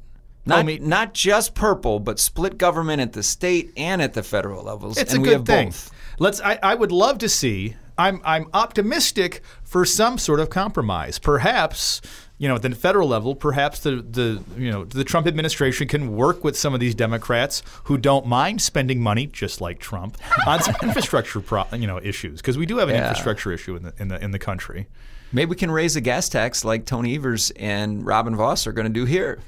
Not, 0.47 0.65
me- 0.65 0.79
not 0.79 1.13
just 1.13 1.55
purple, 1.57 1.99
but 1.99 2.21
split 2.21 2.57
government 2.57 3.03
at 3.03 3.13
the 3.15 3.23
state 3.25 3.73
and 3.77 4.01
at 4.01 4.15
the 4.15 4.23
federal 4.23 4.63
levels. 4.65 4.97
It's 4.97 5.13
and 5.13 5.19
a 5.19 5.23
we 5.23 5.29
good 5.29 5.39
have 5.39 5.47
thing. 5.47 5.69
both. 5.71 5.91
Let's. 6.21 6.41
I, 6.41 6.59
I 6.63 6.75
would 6.77 6.93
love 6.93 7.19
to 7.19 7.29
see. 7.29 7.75
I'm. 7.99 8.21
I'm 8.25 8.49
optimistic 8.55 9.43
for 9.65 9.85
some 9.85 10.17
sort 10.19 10.41
of 10.41 10.49
compromise. 10.51 11.19
Perhaps 11.19 12.01
you 12.39 12.47
know, 12.49 12.55
at 12.55 12.63
the 12.63 12.71
federal 12.71 13.09
level, 13.09 13.35
perhaps 13.35 13.81
the, 13.81 13.97
the 13.97 14.41
you 14.57 14.71
know 14.71 14.85
the 14.85 15.05
Trump 15.05 15.27
administration 15.27 15.89
can 15.89 16.15
work 16.17 16.45
with 16.45 16.57
some 16.57 16.73
of 16.73 16.81
these 16.81 16.95
Democrats 16.95 17.63
who 17.85 17.99
don't 17.99 18.27
mind 18.27 18.63
spending 18.63 19.01
money, 19.01 19.27
just 19.27 19.61
like 19.61 19.79
Trump, 19.81 20.17
on 20.47 20.63
some 20.63 20.77
infrastructure 20.83 21.41
pro, 21.41 21.65
you 21.75 21.87
know 21.87 21.99
issues 22.03 22.41
because 22.41 22.57
we 22.57 22.65
do 22.67 22.79
have 22.79 22.89
an 22.89 22.95
Yeah. 22.95 23.09
infrastructure 23.09 23.53
issue 23.53 23.75
in 23.77 23.83
the 23.83 23.93
in 23.99 24.09
the 24.09 24.23
in 24.25 24.31
the 24.31 24.39
country. 24.39 24.87
Maybe 25.33 25.51
we 25.51 25.57
can 25.57 25.71
raise 25.71 25.95
the 25.95 26.01
gas 26.01 26.29
tax 26.29 26.65
like 26.65 26.87
Tony 26.87 27.15
Evers 27.17 27.51
and 27.57 28.07
Robin 28.07 28.35
Vos 28.35 28.67
are 28.67 28.73
going 28.73 28.87
to 28.87 28.93
do 28.93 29.05
here, 29.05 29.41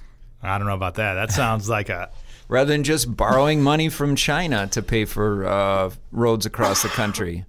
I 0.42 0.58
don't 0.58 0.66
know 0.66 0.74
about 0.74 0.96
that. 0.96 1.14
That 1.14 1.30
sounds 1.32 1.68
like 1.70 1.88
a 1.88 2.10
rather 2.48 2.72
than 2.72 2.82
just 2.82 3.16
borrowing 3.16 3.62
money 3.62 3.88
from 3.88 4.16
China 4.16 4.66
to 4.72 4.82
pay 4.82 5.04
for 5.04 5.46
uh, 5.46 5.90
roads 6.10 6.44
across 6.44 6.82
the 6.82 6.88
country. 6.88 7.44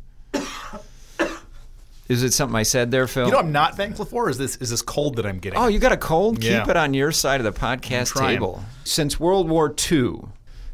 Is 2.12 2.24
it 2.24 2.34
something 2.34 2.58
I 2.58 2.64
said 2.64 2.92
there, 2.92 3.08
Phil? 3.08 3.28
you 3.28 3.32
know 3.32 3.38
what 3.38 3.46
I'm 3.46 3.54
not 3.54 3.78
thankful 3.78 4.04
for 4.04 4.30
is 4.30 4.38
this 4.38 4.58
is 4.58 4.70
this 4.70 4.82
cold 4.82 5.16
that 5.16 5.26
I'm 5.26 5.40
getting. 5.40 5.58
Oh, 5.58 5.68
you 5.68 5.80
got 5.80 5.94
a 5.94 5.98
cold? 5.98 6.44
Yeah. 6.44 6.60
Keep 6.60 6.72
it 6.72 6.76
on 6.78 6.94
your 6.94 7.14
side 7.14 7.40
of 7.40 7.46
the 7.46 7.58
podcast 7.58 8.20
table. 8.20 8.66
Since 8.84 9.18
World 9.18 9.48
War 9.50 9.74
II, 9.92 10.24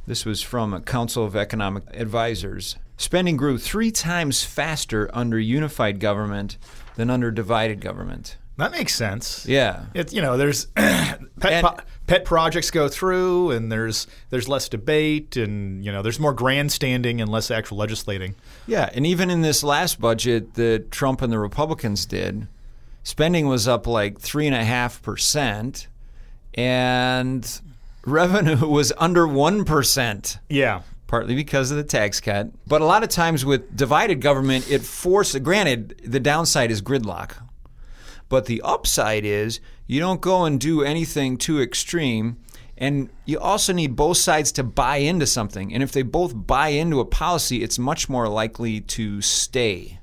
this 0.08 0.25
was 0.25 0.41
from 0.41 0.74
a 0.74 0.82
Council 0.82 1.24
of 1.24 1.36
Economic 1.36 1.84
Advisors, 1.94 2.77
spending 2.98 3.38
grew 3.38 3.60
three 3.60 3.91
times 3.91 4.44
faster 4.44 5.12
under 5.13 5.38
unified 5.38 6.00
government 6.00 6.58
than 6.96 7.12
under 7.12 7.29
divided 7.29 7.82
government. 7.82 8.38
That 8.58 8.72
makes 8.72 8.94
sense. 8.96 9.46
Yeah. 9.46 9.86
It's 9.94 10.14
you 10.14 10.22
know 10.22 10.38
there's 10.38 10.66
pet 10.76 11.20
po- 11.40 11.78
pet 12.08 12.26
projects 12.26 12.72
go 12.72 12.88
through 12.88 13.52
and 13.52 13.72
there's 13.72 14.08
there's 14.30 14.48
less 14.50 14.68
debate 14.70 15.38
and 15.38 15.84
you 15.86 15.92
know 15.92 16.02
there's 16.02 16.20
more 16.20 16.34
grandstanding 16.34 17.22
and 17.22 17.30
less 17.32 17.52
actual 17.52 17.78
legislating. 17.78 18.36
Yeah, 18.66 18.90
and 18.94 19.06
even 19.06 19.30
in 19.30 19.42
this 19.42 19.64
last 19.64 20.00
budget 20.02 20.56
that 20.56 20.92
Trump 20.92 21.22
and 21.22 21.32
the 21.32 21.40
Republicans 21.40 22.06
did, 22.06 22.48
spending 23.04 23.48
was 23.48 23.68
up 23.68 23.86
like 23.88 24.20
three 24.20 24.48
and 24.48 24.56
a 24.56 24.64
half 24.64 25.02
percent, 25.02 25.88
and 26.56 27.62
revenue 28.06 28.68
was 28.68 28.92
under 28.98 29.28
one 29.28 29.66
percent. 29.66 30.40
Yeah. 30.50 30.82
partly 31.08 31.36
because 31.36 31.72
of 31.72 31.78
the 31.78 31.84
tax 31.84 32.20
cut. 32.20 32.50
But 32.66 32.82
a 32.82 32.86
lot 32.86 33.04
of 33.04 33.10
times 33.10 33.46
with 33.46 33.76
divided 33.78 34.20
government, 34.22 34.70
it 34.70 34.82
forces, 34.82 35.40
granted, 35.42 36.02
the 36.04 36.20
downside 36.20 36.72
is 36.72 36.82
gridlock. 36.82 37.34
But 38.29 38.46
the 38.46 38.62
upside 38.62 39.25
is 39.25 39.60
you 39.86 40.00
don't 40.00 40.22
go 40.22 40.46
and 40.46 40.60
do 40.60 40.84
anything 40.84 41.38
too 41.38 41.62
extreme. 41.62 42.38
And 42.77 43.10
you 43.25 43.39
also 43.39 43.74
need 43.74 43.96
both 43.96 44.17
sides 44.17 44.51
to 44.53 44.63
buy 44.63 44.98
into 44.98 45.25
something. 45.25 45.74
And 45.74 45.81
if 45.81 45.91
they 45.91 46.03
both 46.03 46.34
buy 46.36 46.69
into 46.69 47.00
a 47.00 47.05
policy, 47.05 47.63
it's 47.63 47.79
much 47.79 48.07
more 48.07 48.27
likely 48.27 48.81
to 48.81 49.22
stay. 49.22 50.00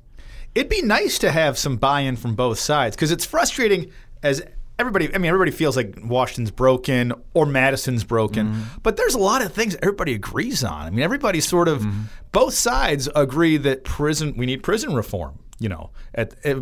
It'd 0.54 0.70
be 0.70 0.82
nice 0.82 1.18
to 1.18 1.30
have 1.32 1.58
some 1.58 1.76
buy-in 1.76 2.16
from 2.16 2.34
both 2.34 2.58
sides 2.58 2.94
because 2.94 3.10
it's 3.10 3.24
frustrating 3.24 3.90
as 4.22 4.42
everybody. 4.78 5.12
I 5.12 5.18
mean, 5.18 5.28
everybody 5.28 5.50
feels 5.50 5.76
like 5.76 5.98
Washington's 6.02 6.52
broken 6.52 7.12
or 7.32 7.44
Madison's 7.44 8.04
broken, 8.04 8.48
mm-hmm. 8.48 8.78
but 8.82 8.96
there's 8.96 9.14
a 9.14 9.18
lot 9.18 9.42
of 9.42 9.52
things 9.52 9.76
everybody 9.82 10.14
agrees 10.14 10.62
on. 10.62 10.86
I 10.86 10.90
mean, 10.90 11.00
everybody 11.00 11.40
sort 11.40 11.66
of 11.66 11.80
mm-hmm. 11.80 12.02
both 12.30 12.54
sides 12.54 13.08
agree 13.16 13.56
that 13.58 13.84
prison 13.84 14.34
we 14.36 14.46
need 14.46 14.62
prison 14.62 14.94
reform. 14.94 15.38
You 15.58 15.68
know, 15.68 15.90
at, 16.14 16.34
at 16.44 16.58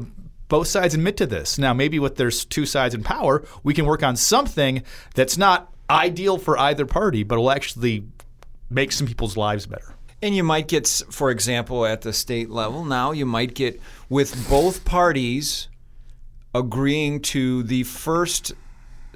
both 0.52 0.68
sides 0.68 0.92
admit 0.92 1.16
to 1.16 1.24
this. 1.24 1.56
Now, 1.56 1.72
maybe 1.72 1.98
with 1.98 2.16
there's 2.16 2.44
two 2.44 2.66
sides 2.66 2.94
in 2.94 3.02
power, 3.02 3.42
we 3.62 3.72
can 3.72 3.86
work 3.86 4.02
on 4.02 4.16
something 4.16 4.82
that's 5.14 5.38
not 5.38 5.72
ideal 5.88 6.36
for 6.36 6.58
either 6.58 6.84
party, 6.84 7.22
but 7.22 7.38
will 7.38 7.50
actually 7.50 8.04
make 8.68 8.92
some 8.92 9.06
people's 9.06 9.34
lives 9.34 9.64
better. 9.64 9.94
And 10.20 10.36
you 10.36 10.44
might 10.44 10.68
get, 10.68 10.86
for 11.08 11.30
example, 11.30 11.86
at 11.86 12.02
the 12.02 12.12
state 12.12 12.50
level 12.50 12.84
now, 12.84 13.12
you 13.12 13.24
might 13.24 13.54
get 13.54 13.80
with 14.10 14.46
both 14.50 14.84
parties 14.84 15.68
agreeing 16.54 17.22
to 17.22 17.62
the 17.62 17.84
first, 17.84 18.52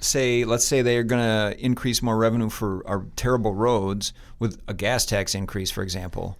say, 0.00 0.46
let's 0.46 0.64
say 0.64 0.80
they 0.80 0.96
are 0.96 1.02
going 1.02 1.22
to 1.22 1.62
increase 1.62 2.00
more 2.00 2.16
revenue 2.16 2.48
for 2.48 2.82
our 2.88 3.04
terrible 3.14 3.52
roads 3.52 4.14
with 4.38 4.58
a 4.66 4.72
gas 4.72 5.04
tax 5.04 5.34
increase, 5.34 5.70
for 5.70 5.82
example. 5.82 6.38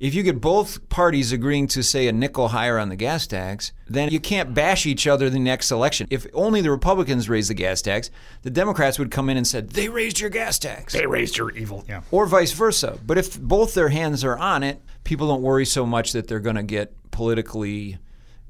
If 0.00 0.14
you 0.14 0.22
get 0.22 0.40
both 0.40 0.88
parties 0.88 1.32
agreeing 1.32 1.68
to, 1.68 1.82
say, 1.82 2.08
a 2.08 2.12
nickel 2.12 2.48
higher 2.48 2.78
on 2.78 2.88
the 2.88 2.96
gas 2.96 3.26
tax, 3.26 3.72
then 3.86 4.10
you 4.10 4.20
can't 4.20 4.52
bash 4.54 4.86
each 4.86 5.06
other 5.06 5.30
the 5.30 5.38
next 5.38 5.70
election. 5.70 6.06
If 6.10 6.26
only 6.34 6.60
the 6.60 6.70
Republicans 6.70 7.28
raised 7.28 7.50
the 7.50 7.54
gas 7.54 7.80
tax, 7.82 8.10
the 8.42 8.50
Democrats 8.50 8.98
would 8.98 9.10
come 9.10 9.28
in 9.30 9.36
and 9.36 9.46
said, 9.46 9.70
they 9.70 9.88
raised 9.88 10.20
your 10.20 10.30
gas 10.30 10.58
tax 10.58 10.92
They 10.92 11.06
raised 11.06 11.36
your 11.36 11.50
evil. 11.52 11.84
Yeah. 11.88 12.02
or 12.10 12.26
vice 12.26 12.52
versa. 12.52 12.98
But 13.06 13.18
if 13.18 13.40
both 13.40 13.74
their 13.74 13.88
hands 13.88 14.24
are 14.24 14.36
on 14.36 14.62
it, 14.62 14.82
people 15.04 15.28
don't 15.28 15.42
worry 15.42 15.66
so 15.66 15.86
much 15.86 16.12
that 16.12 16.28
they're 16.28 16.40
going 16.40 16.56
to 16.56 16.62
get 16.62 16.94
politically 17.10 17.98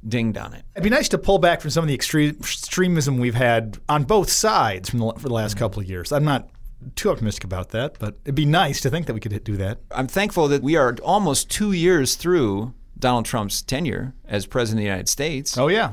dinged 0.06 0.36
on 0.36 0.52
it. 0.54 0.64
It'd 0.74 0.84
be 0.84 0.90
nice 0.90 1.08
to 1.10 1.18
pull 1.18 1.38
back 1.38 1.60
from 1.60 1.70
some 1.70 1.82
of 1.84 1.88
the 1.88 1.96
extre- 1.96 2.38
extremism 2.38 3.18
we've 3.18 3.34
had 3.34 3.78
on 3.88 4.04
both 4.04 4.30
sides 4.30 4.90
from 4.90 4.98
the, 4.98 5.12
for 5.12 5.28
the 5.28 5.34
last 5.34 5.56
couple 5.56 5.80
of 5.82 5.88
years. 5.88 6.12
I'm 6.12 6.24
not 6.24 6.48
too 6.97 7.11
optimistic 7.11 7.45
about 7.45 7.71
that, 7.71 7.99
but 7.99 8.16
it'd 8.25 8.35
be 8.35 8.45
nice 8.45 8.81
to 8.83 8.90
think 8.90 9.07
that 9.07 9.14
we 9.14 9.21
could 9.21 9.43
do 9.45 9.57
that. 9.57 9.78
I'm 9.90 10.07
thankful 10.07 10.49
that 10.49 10.62
we 10.62 10.76
are 10.76 10.97
almost 11.02 11.50
two 11.50 11.73
years 11.73 12.14
through 12.14 12.75
Donald 12.99 13.25
Trump's 13.25 13.62
tenure 13.62 14.14
as 14.26 14.47
president 14.47 14.81
of 14.81 14.83
the 14.83 14.87
United 14.88 15.09
States. 15.09 15.57
Oh 15.59 15.69
yeah, 15.69 15.93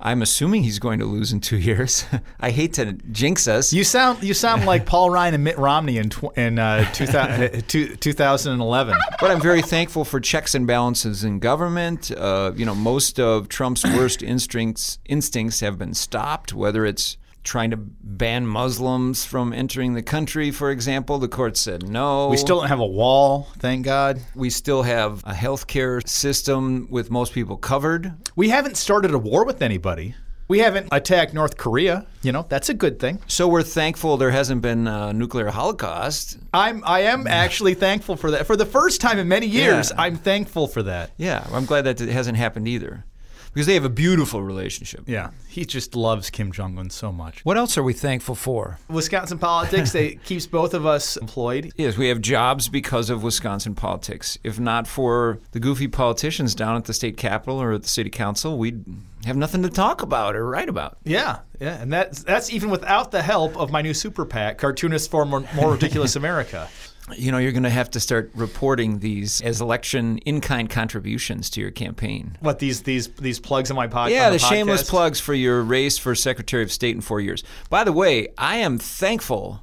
I'm 0.00 0.20
assuming 0.20 0.64
he's 0.64 0.80
going 0.80 0.98
to 0.98 1.04
lose 1.04 1.32
in 1.32 1.40
two 1.40 1.56
years. 1.70 2.04
I 2.40 2.50
hate 2.50 2.74
to 2.74 2.92
jinx 3.12 3.46
us. 3.46 3.72
you 3.72 3.84
sound 3.84 4.22
you 4.22 4.34
sound 4.34 4.66
like 4.72 4.84
Paul 4.84 5.10
Ryan 5.10 5.34
and 5.34 5.44
Mitt 5.44 5.58
Romney 5.58 5.98
in 5.98 6.10
tw- 6.10 6.36
in 6.36 6.58
uh, 6.58 6.90
2000, 6.92 7.62
two- 7.68 7.94
2011. 7.96 8.96
But 9.20 9.30
I'm 9.30 9.40
very 9.40 9.62
thankful 9.62 10.04
for 10.04 10.18
checks 10.20 10.54
and 10.56 10.66
balances 10.66 11.22
in 11.24 11.38
government. 11.38 12.10
Uh, 12.10 12.52
you 12.56 12.66
know, 12.66 12.74
most 12.74 13.20
of 13.20 13.48
Trump's 13.48 13.84
worst 13.84 14.22
instincts 14.22 14.98
instincts 15.06 15.60
have 15.60 15.78
been 15.78 15.94
stopped. 15.94 16.52
Whether 16.52 16.84
it's 16.84 17.16
trying 17.44 17.70
to 17.70 17.76
ban 17.76 18.46
Muslims 18.46 19.24
from 19.24 19.52
entering 19.52 19.94
the 19.94 20.02
country, 20.02 20.50
for 20.50 20.70
example, 20.70 21.18
the 21.18 21.28
court 21.28 21.56
said 21.56 21.88
no. 21.88 22.28
We 22.28 22.36
still 22.36 22.60
don't 22.60 22.68
have 22.68 22.80
a 22.80 22.86
wall, 22.86 23.48
thank 23.58 23.84
God. 23.84 24.20
we 24.34 24.48
still 24.50 24.82
have 24.82 25.22
a 25.24 25.32
healthcare 25.32 26.06
system 26.08 26.86
with 26.90 27.10
most 27.10 27.32
people 27.32 27.56
covered. 27.56 28.12
We 28.36 28.48
haven't 28.50 28.76
started 28.76 29.12
a 29.12 29.18
war 29.18 29.44
with 29.44 29.60
anybody. 29.62 30.14
We 30.48 30.58
haven't 30.58 30.88
attacked 30.92 31.32
North 31.32 31.56
Korea. 31.56 32.04
You 32.20 32.32
know 32.32 32.44
that's 32.48 32.68
a 32.68 32.74
good 32.74 32.98
thing. 32.98 33.20
So 33.26 33.48
we're 33.48 33.62
thankful 33.62 34.18
there 34.18 34.30
hasn't 34.30 34.60
been 34.60 34.86
a 34.86 35.12
nuclear 35.12 35.48
holocaust. 35.48 36.36
I'm 36.52 36.82
I 36.84 37.00
am 37.02 37.26
actually 37.26 37.72
thankful 37.74 38.16
for 38.16 38.32
that. 38.32 38.46
For 38.46 38.56
the 38.56 38.66
first 38.66 39.00
time 39.00 39.18
in 39.18 39.28
many 39.28 39.46
years, 39.46 39.90
Yeah. 39.90 40.02
I'm 40.02 40.16
thankful 40.16 40.66
for 40.66 40.82
that. 40.82 41.12
Yeah, 41.16 41.46
I'm 41.52 41.64
glad 41.64 41.82
that 41.82 42.00
it 42.02 42.08
hasn't 42.10 42.36
happened 42.36 42.68
either. 42.68 43.04
Because 43.52 43.66
they 43.66 43.74
have 43.74 43.84
a 43.84 43.90
beautiful 43.90 44.42
relationship. 44.42 45.02
Yeah, 45.06 45.30
he 45.48 45.64
just 45.64 45.94
loves 45.94 46.30
Kim 46.30 46.52
Jong 46.52 46.78
Un 46.78 46.88
so 46.90 47.12
much. 47.12 47.44
What 47.44 47.56
else 47.58 47.76
are 47.76 47.82
we 47.82 47.92
thankful 47.92 48.34
for? 48.34 48.78
Wisconsin 48.88 49.38
politics 49.38 49.92
they 49.92 50.14
keeps 50.24 50.46
both 50.46 50.72
of 50.72 50.86
us 50.86 51.16
employed. 51.18 51.72
Yes, 51.76 51.96
we 51.96 52.08
have 52.08 52.20
jobs 52.20 52.68
because 52.68 53.10
of 53.10 53.22
Wisconsin 53.22 53.74
politics. 53.74 54.38
If 54.42 54.58
not 54.58 54.86
for 54.86 55.38
the 55.50 55.60
goofy 55.60 55.88
politicians 55.88 56.54
down 56.54 56.76
at 56.76 56.86
the 56.86 56.94
state 56.94 57.16
capitol 57.16 57.60
or 57.60 57.72
at 57.72 57.82
the 57.82 57.88
city 57.88 58.10
council, 58.10 58.56
we'd 58.56 58.84
have 59.26 59.36
nothing 59.36 59.62
to 59.62 59.68
talk 59.68 60.02
about 60.02 60.34
or 60.34 60.48
write 60.48 60.68
about. 60.68 60.96
Yeah, 61.04 61.40
yeah, 61.60 61.80
and 61.80 61.92
that's 61.92 62.22
that's 62.22 62.50
even 62.52 62.70
without 62.70 63.10
the 63.10 63.22
help 63.22 63.56
of 63.56 63.70
my 63.70 63.82
new 63.82 63.94
super 63.94 64.24
PAC, 64.24 64.58
cartoonists 64.58 65.08
for 65.08 65.24
more, 65.26 65.44
more 65.54 65.72
ridiculous 65.72 66.16
America. 66.22 66.68
You 67.16 67.32
know, 67.32 67.38
you're 67.38 67.52
going 67.52 67.62
to 67.62 67.70
have 67.70 67.90
to 67.92 68.00
start 68.00 68.30
reporting 68.34 68.98
these 69.00 69.40
as 69.42 69.60
election 69.60 70.18
in-kind 70.18 70.70
contributions 70.70 71.50
to 71.50 71.60
your 71.60 71.70
campaign. 71.70 72.36
What 72.40 72.58
these 72.58 72.82
these 72.82 73.08
these 73.08 73.40
plugs 73.40 73.70
in 73.70 73.76
my 73.76 73.88
podcast? 73.88 74.10
Yeah, 74.10 74.30
the 74.30 74.38
shameless 74.38 74.88
plugs 74.88 75.20
for 75.20 75.34
your 75.34 75.62
race 75.62 75.98
for 75.98 76.14
Secretary 76.14 76.62
of 76.62 76.72
State 76.72 76.94
in 76.94 77.00
four 77.00 77.20
years. 77.20 77.44
By 77.70 77.84
the 77.84 77.92
way, 77.92 78.28
I 78.38 78.56
am 78.56 78.78
thankful 78.78 79.62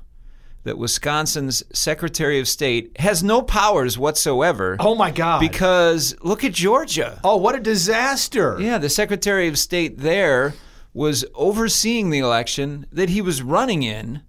that 0.63 0.77
Wisconsin's 0.77 1.63
Secretary 1.74 2.39
of 2.39 2.48
State 2.48 3.00
has 3.00 3.24
no 3.24 3.41
powers 3.41 3.98
whatsoever. 3.98 4.75
Oh 4.79 4.94
my 4.96 5.10
God! 5.12 5.39
Because 5.39 6.15
look 6.22 6.44
at 6.44 6.51
Georgia. 6.53 7.20
oh, 7.24 7.38
what 7.38 7.56
a 7.56 7.60
disaster! 7.60 8.58
Yeah, 8.60 8.77
the 8.77 8.89
Secretary 8.89 9.48
of 9.48 9.58
State 9.58 10.00
there 10.00 10.53
was 10.94 11.24
overseeing 11.36 12.10
the 12.10 12.20
election 12.20 12.86
that 12.91 13.10
he 13.10 13.22
was 13.22 13.41
running 13.41 13.84
in 13.84 14.22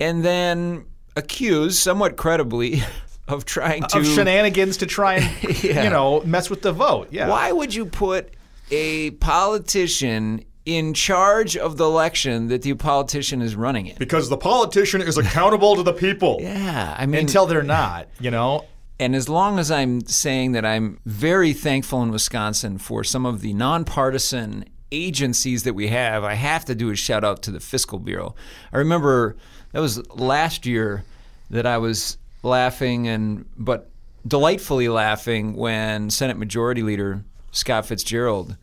and 0.00 0.24
then 0.24 0.84
accused, 1.18 1.78
somewhat 1.78 2.16
credibly, 2.16 2.82
of 3.28 3.44
trying 3.44 3.82
to. 3.84 3.98
Of 3.98 4.06
shenanigans 4.06 4.78
to 4.78 4.86
try 4.86 5.16
and 5.16 5.62
Yeah. 5.64 5.84
you 5.84 5.90
know 5.90 6.22
mess 6.22 6.48
with 6.48 6.62
the 6.62 6.72
vote. 6.72 7.08
Yeah. 7.10 7.28
Why 7.28 7.52
would 7.52 7.74
you 7.74 7.84
put 7.86 8.30
a 8.70 9.10
politician 9.12 10.44
in 10.64 10.92
charge 10.94 11.56
of 11.56 11.76
the 11.78 11.84
election 11.84 12.48
that 12.48 12.62
the 12.62 12.74
politician 12.74 13.40
is 13.42 13.54
running 13.56 13.86
in? 13.86 13.96
Because 13.98 14.28
the 14.28 14.36
politician 14.36 15.00
is 15.02 15.16
accountable 15.18 15.76
to 15.76 15.82
the 15.82 15.92
people. 15.92 16.38
Yeah, 16.42 16.94
I 16.98 17.06
mean, 17.06 17.20
Until 17.22 17.46
they're 17.46 17.62
not, 17.62 18.08
you 18.20 18.30
know. 18.30 18.64
and 19.00 19.14
as 19.16 19.28
long 19.28 19.58
as 19.58 19.70
I'm 19.70 20.02
saying 20.06 20.52
that 20.52 20.64
I'm 20.66 20.98
very 21.06 21.52
thankful 21.54 22.02
in 22.02 22.10
Wisconsin 22.10 22.78
for 22.78 23.02
some 23.04 23.24
of 23.26 23.40
the 23.40 23.52
nonpartisan 23.54 24.64
agencies 24.92 25.62
that 25.64 25.74
we 25.74 25.88
have, 25.88 26.24
I 26.24 26.34
have 26.34 26.64
to 26.66 26.74
do 26.74 26.90
a 26.90 26.96
shout 26.96 27.24
out 27.24 27.42
to 27.42 27.50
the 27.50 27.60
Fiscal 27.60 27.98
Bureau. 27.98 28.34
I 28.72 28.78
remember 28.78 29.36
that 29.72 29.80
was 29.80 30.06
last 30.10 30.66
year 30.66 31.04
that 31.50 31.66
I 31.66 31.78
was 31.78 32.18
laughing 32.42 33.08
and 33.08 33.44
but 33.56 33.90
delightfully 34.26 34.88
laughing 34.88 35.54
when 35.54 36.10
Senate 36.10 36.36
Majority 36.36 36.82
Leader 36.82 37.24
Scott 37.52 37.86
Fitzgerald 37.86 38.56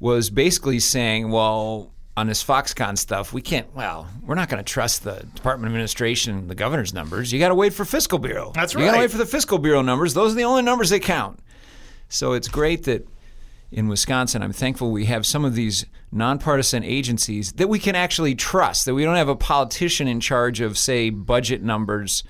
was 0.00 0.30
basically 0.30 0.80
saying, 0.80 1.30
well, 1.30 1.90
on 2.16 2.26
this 2.26 2.44
Foxconn 2.44 2.96
stuff, 2.96 3.32
we 3.32 3.42
can't. 3.42 3.74
Well, 3.74 4.06
we're 4.22 4.34
not 4.34 4.48
going 4.48 4.62
to 4.62 4.72
trust 4.72 5.02
the 5.02 5.26
Department 5.34 5.66
of 5.66 5.72
Administration, 5.72 6.46
the 6.46 6.54
governor's 6.54 6.94
numbers. 6.94 7.32
You 7.32 7.38
got 7.38 7.48
to 7.48 7.54
wait 7.54 7.72
for 7.72 7.84
fiscal 7.84 8.18
bureau. 8.18 8.52
That's 8.54 8.74
right. 8.74 8.82
You 8.82 8.88
got 8.88 8.94
to 8.94 9.00
wait 9.00 9.10
for 9.10 9.18
the 9.18 9.26
fiscal 9.26 9.58
bureau 9.58 9.82
numbers. 9.82 10.14
Those 10.14 10.32
are 10.32 10.36
the 10.36 10.44
only 10.44 10.62
numbers 10.62 10.90
that 10.90 11.00
count. 11.02 11.40
So 12.08 12.34
it's 12.34 12.48
great 12.48 12.84
that 12.84 13.06
in 13.74 13.88
Wisconsin, 13.88 14.42
I'm 14.42 14.52
thankful 14.52 14.92
we 14.92 15.06
have 15.06 15.26
some 15.26 15.44
of 15.44 15.56
these 15.56 15.84
nonpartisan 16.12 16.84
agencies 16.84 17.52
that 17.54 17.68
we 17.68 17.80
can 17.80 17.96
actually 17.96 18.36
trust. 18.36 18.84
That 18.84 18.94
we 18.94 19.04
don't 19.04 19.16
have 19.16 19.28
a 19.28 19.34
politician 19.34 20.06
in 20.06 20.20
charge 20.20 20.60
of, 20.60 20.78
say, 20.78 21.10
budget 21.10 21.62
numbers 21.62 22.22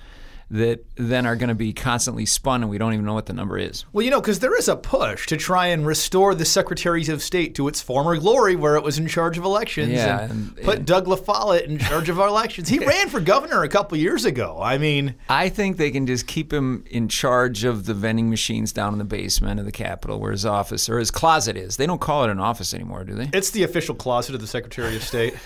that 0.51 0.85
then 0.95 1.25
are 1.25 1.35
going 1.35 1.49
to 1.49 1.55
be 1.55 1.73
constantly 1.73 2.25
spun 2.25 2.61
and 2.61 2.69
we 2.69 2.77
don't 2.77 2.93
even 2.93 3.03
know 3.05 3.15
what 3.15 3.25
the 3.25 3.33
number 3.33 3.57
is. 3.57 3.83
Well, 3.91 4.05
you 4.05 4.11
know, 4.11 4.21
because 4.21 4.39
there 4.39 4.55
is 4.57 4.67
a 4.67 4.75
push 4.75 5.25
to 5.27 5.37
try 5.37 5.67
and 5.67 5.85
restore 5.87 6.35
the 6.35 6.45
Secretaries 6.45 7.09
of 7.09 7.23
State 7.23 7.55
to 7.55 7.67
its 7.67 7.81
former 7.81 8.15
glory, 8.17 8.55
where 8.55 8.75
it 8.75 8.83
was 8.83 8.99
in 8.99 9.07
charge 9.07 9.37
of 9.39 9.43
elections, 9.43 9.91
Yeah, 9.91 10.21
and, 10.21 10.31
and- 10.31 10.55
put 10.63 10.77
and- 10.77 10.85
Doug 10.85 11.07
La 11.07 11.15
Follette 11.15 11.65
in 11.65 11.79
charge 11.79 12.09
of 12.09 12.19
our 12.19 12.27
elections. 12.27 12.69
He 12.69 12.77
ran 12.85 13.09
for 13.09 13.19
governor 13.19 13.63
a 13.63 13.69
couple 13.69 13.97
years 13.97 14.23
ago. 14.23 14.59
I 14.61 14.77
mean, 14.77 15.15
I 15.29 15.49
think 15.49 15.77
they 15.77 15.89
can 15.89 16.05
just 16.05 16.27
keep 16.27 16.53
him 16.53 16.83
in 16.91 17.07
charge 17.07 17.63
of 17.63 17.85
the 17.85 17.93
vending 17.95 18.29
machines 18.29 18.71
down 18.71 18.93
in 18.93 18.99
the 18.99 19.03
basement 19.05 19.59
of 19.59 19.65
the 19.65 19.71
Capitol 19.71 20.19
where 20.19 20.31
his 20.31 20.45
office 20.45 20.87
or 20.89 20.99
his 20.99 21.09
closet 21.09 21.57
is. 21.57 21.77
They 21.77 21.87
don't 21.87 21.99
call 22.01 22.23
it 22.23 22.29
an 22.29 22.39
office 22.39 22.73
anymore, 22.73 23.03
do 23.03 23.15
they? 23.15 23.29
it's 23.33 23.49
the 23.49 23.63
official 23.63 23.95
closet 23.95 24.35
of 24.35 24.41
the 24.41 24.47
Secretary 24.47 24.95
of 24.95 25.03
State. 25.03 25.33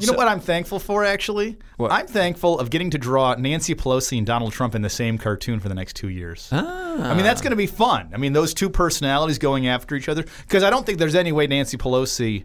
You 0.00 0.12
know 0.12 0.16
what 0.16 0.28
I'm 0.28 0.40
thankful 0.40 0.78
for, 0.78 1.04
actually? 1.04 1.58
What? 1.76 1.92
I'm 1.92 2.06
thankful 2.06 2.58
of 2.58 2.70
getting 2.70 2.90
to 2.90 2.98
draw 2.98 3.34
Nancy 3.34 3.74
Pelosi 3.74 4.18
and 4.18 4.26
Donald 4.26 4.52
Trump 4.52 4.74
in 4.74 4.82
the 4.82 4.90
same 4.90 5.18
cartoon 5.18 5.60
for 5.60 5.68
the 5.68 5.74
next 5.74 5.96
two 5.96 6.08
years. 6.08 6.48
Ah. 6.52 7.10
I 7.10 7.14
mean, 7.14 7.24
that's 7.24 7.40
going 7.40 7.50
to 7.50 7.56
be 7.56 7.66
fun. 7.66 8.10
I 8.12 8.16
mean, 8.16 8.32
those 8.32 8.54
two 8.54 8.70
personalities 8.70 9.38
going 9.38 9.66
after 9.66 9.94
each 9.94 10.08
other. 10.08 10.24
Because 10.42 10.62
I 10.62 10.70
don't 10.70 10.84
think 10.84 10.98
there's 10.98 11.14
any 11.14 11.32
way 11.32 11.46
Nancy 11.46 11.76
Pelosi 11.76 12.44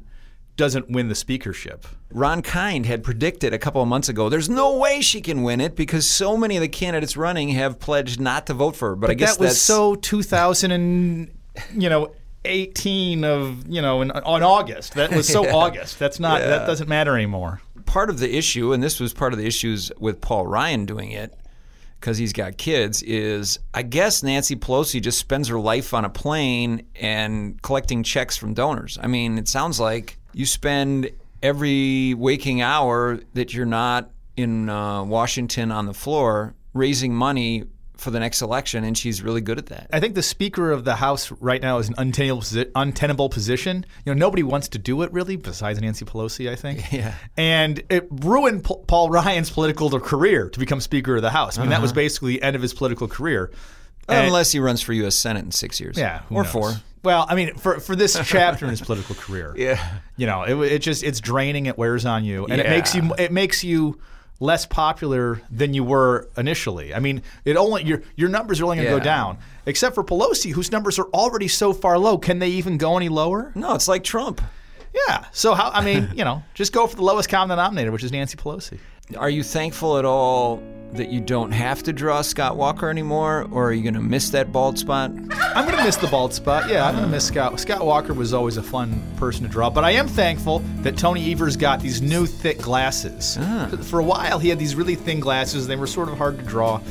doesn't 0.56 0.90
win 0.90 1.10
the 1.10 1.16
speakership. 1.16 1.86
Ron 2.12 2.42
Kind 2.42 2.86
had 2.86 3.04
predicted 3.04 3.54
a 3.54 3.60
couple 3.60 3.82
of 3.82 3.88
months 3.88 4.08
ago 4.08 4.30
there's 4.30 4.50
no 4.50 4.78
way 4.78 5.02
she 5.02 5.20
can 5.20 5.44
win 5.44 5.60
it 5.60 5.76
because 5.76 6.08
so 6.08 6.38
many 6.38 6.56
of 6.56 6.62
the 6.62 6.70
candidates 6.70 7.18
running 7.18 7.50
have 7.50 7.80
pledged 7.80 8.22
not 8.22 8.48
to 8.48 8.54
vote 8.54 8.76
for 8.76 8.90
her. 8.90 8.96
But, 8.96 9.10
I 9.10 9.16
guess 9.16 9.38
that 9.38 9.44
was 9.44 9.62
so 9.62 9.96
2000 9.96 10.72
and, 10.72 11.32
you 11.74 11.90
know, 11.90 12.14
18 12.46 13.24
of, 13.24 13.68
you 13.68 13.82
know, 13.82 14.02
in, 14.02 14.12
on 14.12 14.44
August. 14.44 14.94
That 14.94 15.12
was 15.12 15.28
so 15.28 15.48
August. 15.56 16.00
That's 16.00 16.20
not, 16.20 16.42
that 16.42 16.66
doesn't 16.66 16.88
matter 16.88 17.16
anymore. 17.16 17.62
part 17.86 18.10
of 18.10 18.20
the 18.20 18.38
issue, 18.38 18.74
and 18.74 18.82
this 18.82 19.00
was 19.00 19.14
part 19.14 19.34
of 19.34 19.40
the 19.40 19.46
issues 19.46 19.92
with 19.98 20.22
Paul 20.22 20.48
Ryan 20.48 20.86
doing 20.86 21.12
it 21.12 21.34
because 22.00 22.18
he's 22.18 22.34
got 22.34 22.58
kids, 22.58 23.02
is 23.04 23.60
I 23.74 23.82
guess 23.82 24.22
Nancy 24.22 24.56
Pelosi 24.56 25.02
just 25.02 25.18
spends 25.18 25.48
her 25.48 25.60
life 25.60 25.94
on 25.94 26.06
a 26.06 26.10
plane 26.10 26.86
and 26.96 27.60
collecting 27.62 28.04
checks 28.04 28.38
from 28.38 28.54
donors. 28.54 29.00
I 29.02 29.08
mean, 29.08 29.38
it 29.38 29.48
sounds 29.48 29.80
like 29.80 30.18
you 30.34 30.46
spend 30.46 31.10
every 31.42 32.14
waking 32.14 32.62
hour 32.62 33.20
that 33.34 33.54
you're 33.54 33.66
not 33.66 34.12
in 34.38 34.70
uh, 34.70 35.04
Washington 35.04 35.72
on 35.72 35.86
the 35.86 35.94
floor 35.94 36.54
raising 36.74 37.16
money 37.16 37.64
for 37.98 38.12
the 38.12 38.20
next 38.20 38.42
election, 38.42 38.84
and 38.84 38.98
she's 38.98 39.22
really 39.22 39.42
good 39.42 39.58
at 39.58 39.68
that. 39.68 39.88
I 39.94 40.00
think 40.00 40.16
the 40.16 40.22
Speaker 40.24 40.72
of 40.72 40.84
the 40.86 40.96
House 40.96 41.32
right 41.34 41.62
now 41.62 41.78
is 41.80 41.90
an 41.90 41.96
untenable, 41.98 42.44
untenable 42.75 43.30
position. 43.30 43.86
You 44.06 44.14
know, 44.14 44.18
nobody 44.20 44.44
wants 44.44 44.68
to 44.70 44.78
do 44.78 45.02
it 45.02 45.12
really, 45.14 45.36
besides 45.36 45.80
Nancy 45.82 46.06
Pelosi, 46.06 46.50
I 46.50 46.56
think. 46.56 46.84
Yeah. 46.92 47.16
And 47.38 47.82
it 47.90 48.08
ruined 48.10 48.64
P- 48.66 48.75
Paul 48.88 49.10
Ryan's 49.10 49.50
political 49.50 49.90
career 50.00 50.50
to 50.50 50.60
become 50.60 50.80
Speaker 50.82 51.16
of 51.16 51.22
the 51.22 51.30
House. 51.32 51.58
I 51.58 51.62
mean, 51.62 51.70
that 51.70 51.75
Uh-huh. 51.78 51.82
was 51.84 51.94
basically 51.94 52.34
the 52.34 52.44
end 52.44 52.56
of 52.56 52.62
his 52.62 52.74
political 52.74 53.08
career. 53.08 53.52
And- 54.08 54.28
Unless 54.28 54.52
he 54.52 54.60
runs 54.60 54.82
for 54.82 54.94
U.S. 54.94 55.16
Senate 55.16 55.44
in 55.46 55.52
six 55.52 55.80
years. 55.80 55.98
yeah, 55.98 56.22
Or 56.30 56.44
knows? 56.44 56.52
four. 56.52 56.74
Well, 57.04 57.25
I 57.30 57.36
mean, 57.36 57.56
for 57.56 57.80
for 57.80 57.96
this 57.96 58.20
chapter 58.25 58.66
in 58.66 58.72
his 58.72 58.82
political 58.82 59.16
career, 59.16 59.54
Yeah. 59.58 59.84
you 60.18 60.25
know, 60.25 60.44
it, 60.44 60.56
it 60.74 60.80
just 60.80 61.04
it's 61.04 61.20
draining. 61.20 61.66
It 61.68 61.78
wears 61.78 62.06
on 62.06 62.24
you, 62.24 62.46
and 62.48 62.60
it 62.62 62.68
makes 62.70 62.94
you 62.96 63.14
it 63.18 63.32
makes 63.32 63.64
you 63.64 64.00
less 64.39 64.65
popular 64.65 65.42
than 65.50 65.74
you 65.74 65.84
were 65.84 66.27
initially. 66.38 66.94
I 66.94 67.00
mean, 67.00 67.22
it 67.46 67.56
only 67.58 67.84
your 67.84 68.01
your 68.15 68.30
numbers 68.30 68.60
are 68.62 68.65
only 68.65 68.77
going 68.77 68.88
to 68.88 68.94
Yeah. 68.94 69.00
go 69.00 69.04
down. 69.04 69.38
Except 69.65 69.96
for 69.96 70.04
Pelosi, 70.04 70.51
whose 70.51 70.72
numbers 70.72 71.00
are 71.00 71.08
already 71.13 71.48
so 71.48 71.74
far 71.74 71.98
low. 71.98 72.18
Can 72.18 72.39
they 72.39 72.50
even 72.50 72.77
go 72.77 72.98
any 72.98 73.10
lower? 73.10 73.51
No, 73.56 73.74
it's 73.75 73.88
like 73.88 74.04
Trump. 74.04 74.42
Yeah. 75.08 75.25
So 75.32 75.54
how? 75.56 75.72
I 75.72 75.84
mean, 75.84 76.10
you 76.15 76.24
know, 76.24 76.44
just 76.54 76.72
go 76.72 76.88
for 76.88 76.96
the 76.96 77.01
lowest 77.04 77.27
common 77.30 77.50
denominator, 77.58 77.92
which 77.92 78.04
is 78.04 78.12
Nancy 78.12 78.38
Pelosi. 78.38 78.77
Are 79.18 79.30
you 79.30 79.44
thankful 79.44 79.98
at 79.98 80.06
all 80.06 80.62
that 80.94 81.10
you 81.10 81.20
don't 81.20 81.52
have 81.52 81.84
to 81.84 81.94
draw 81.94 82.22
Scott 82.22 82.58
Walker 82.58 82.90
anymore, 82.90 83.48
or 83.52 83.70
are 83.70 83.74
you 83.74 83.84
going 83.84 83.94
to 83.94 84.02
miss 84.02 84.30
that 84.32 84.51
bald 84.51 84.79
spot? 84.79 85.12
I'm 85.12 85.66
gonna 85.70 85.84
miss 85.84 85.96
the 85.98 86.08
bald 86.08 86.34
spot. 86.34 86.70
Yeah, 86.70 86.86
I'm 86.88 86.96
gonna 86.96 87.08
miss 87.08 87.27
Scott. 87.27 87.58
Scott 87.60 87.86
Walker 87.86 88.14
was 88.14 88.34
always 88.34 88.58
a 88.58 88.64
fun 88.64 89.01
person 89.18 89.44
to 89.44 89.50
draw, 89.50 89.70
but 89.70 89.84
I 89.86 89.92
am 89.92 90.08
thankful 90.08 90.60
that 90.82 90.98
Tony 90.98 91.32
Evers 91.32 91.56
got 91.56 91.79
these 91.82 92.01
new 92.01 92.25
thick 92.25 92.60
glasses. 92.60 93.38
Ah. 93.40 93.68
For 93.84 94.00
a 94.00 94.03
while, 94.03 94.38
he 94.40 94.50
had 94.50 94.60
these 94.60 94.75
really 94.75 94.96
thin 94.96 95.20
glasses. 95.22 95.66
They 95.68 95.75
were 95.77 95.88
sort 95.88 96.10
of 96.10 96.18
hard 96.18 96.38
to 96.40 96.44
draw. 96.44 96.82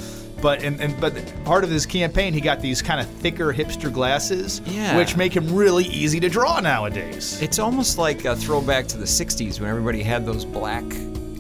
But 0.40 0.62
and, 0.62 0.80
and 0.80 0.98
but 1.00 1.14
part 1.44 1.62
of 1.64 1.70
his 1.70 1.84
campaign, 1.86 2.32
he 2.32 2.40
got 2.40 2.60
these 2.60 2.80
kind 2.82 3.00
of 3.00 3.06
thicker 3.06 3.52
hipster 3.52 3.92
glasses, 3.92 4.60
Yeah. 4.66 4.96
which 4.96 5.16
make 5.16 5.34
him 5.34 5.54
really 5.54 5.84
easy 5.84 6.20
to 6.20 6.28
draw 6.28 6.60
nowadays. 6.60 7.40
It's 7.42 7.58
almost 7.58 7.98
like 7.98 8.24
a 8.24 8.34
throwback 8.36 8.86
to 8.88 8.98
the 8.98 9.06
60s 9.06 9.60
when 9.60 9.68
everybody 9.70 10.02
had 10.02 10.24
those 10.26 10.44
black 10.44 10.84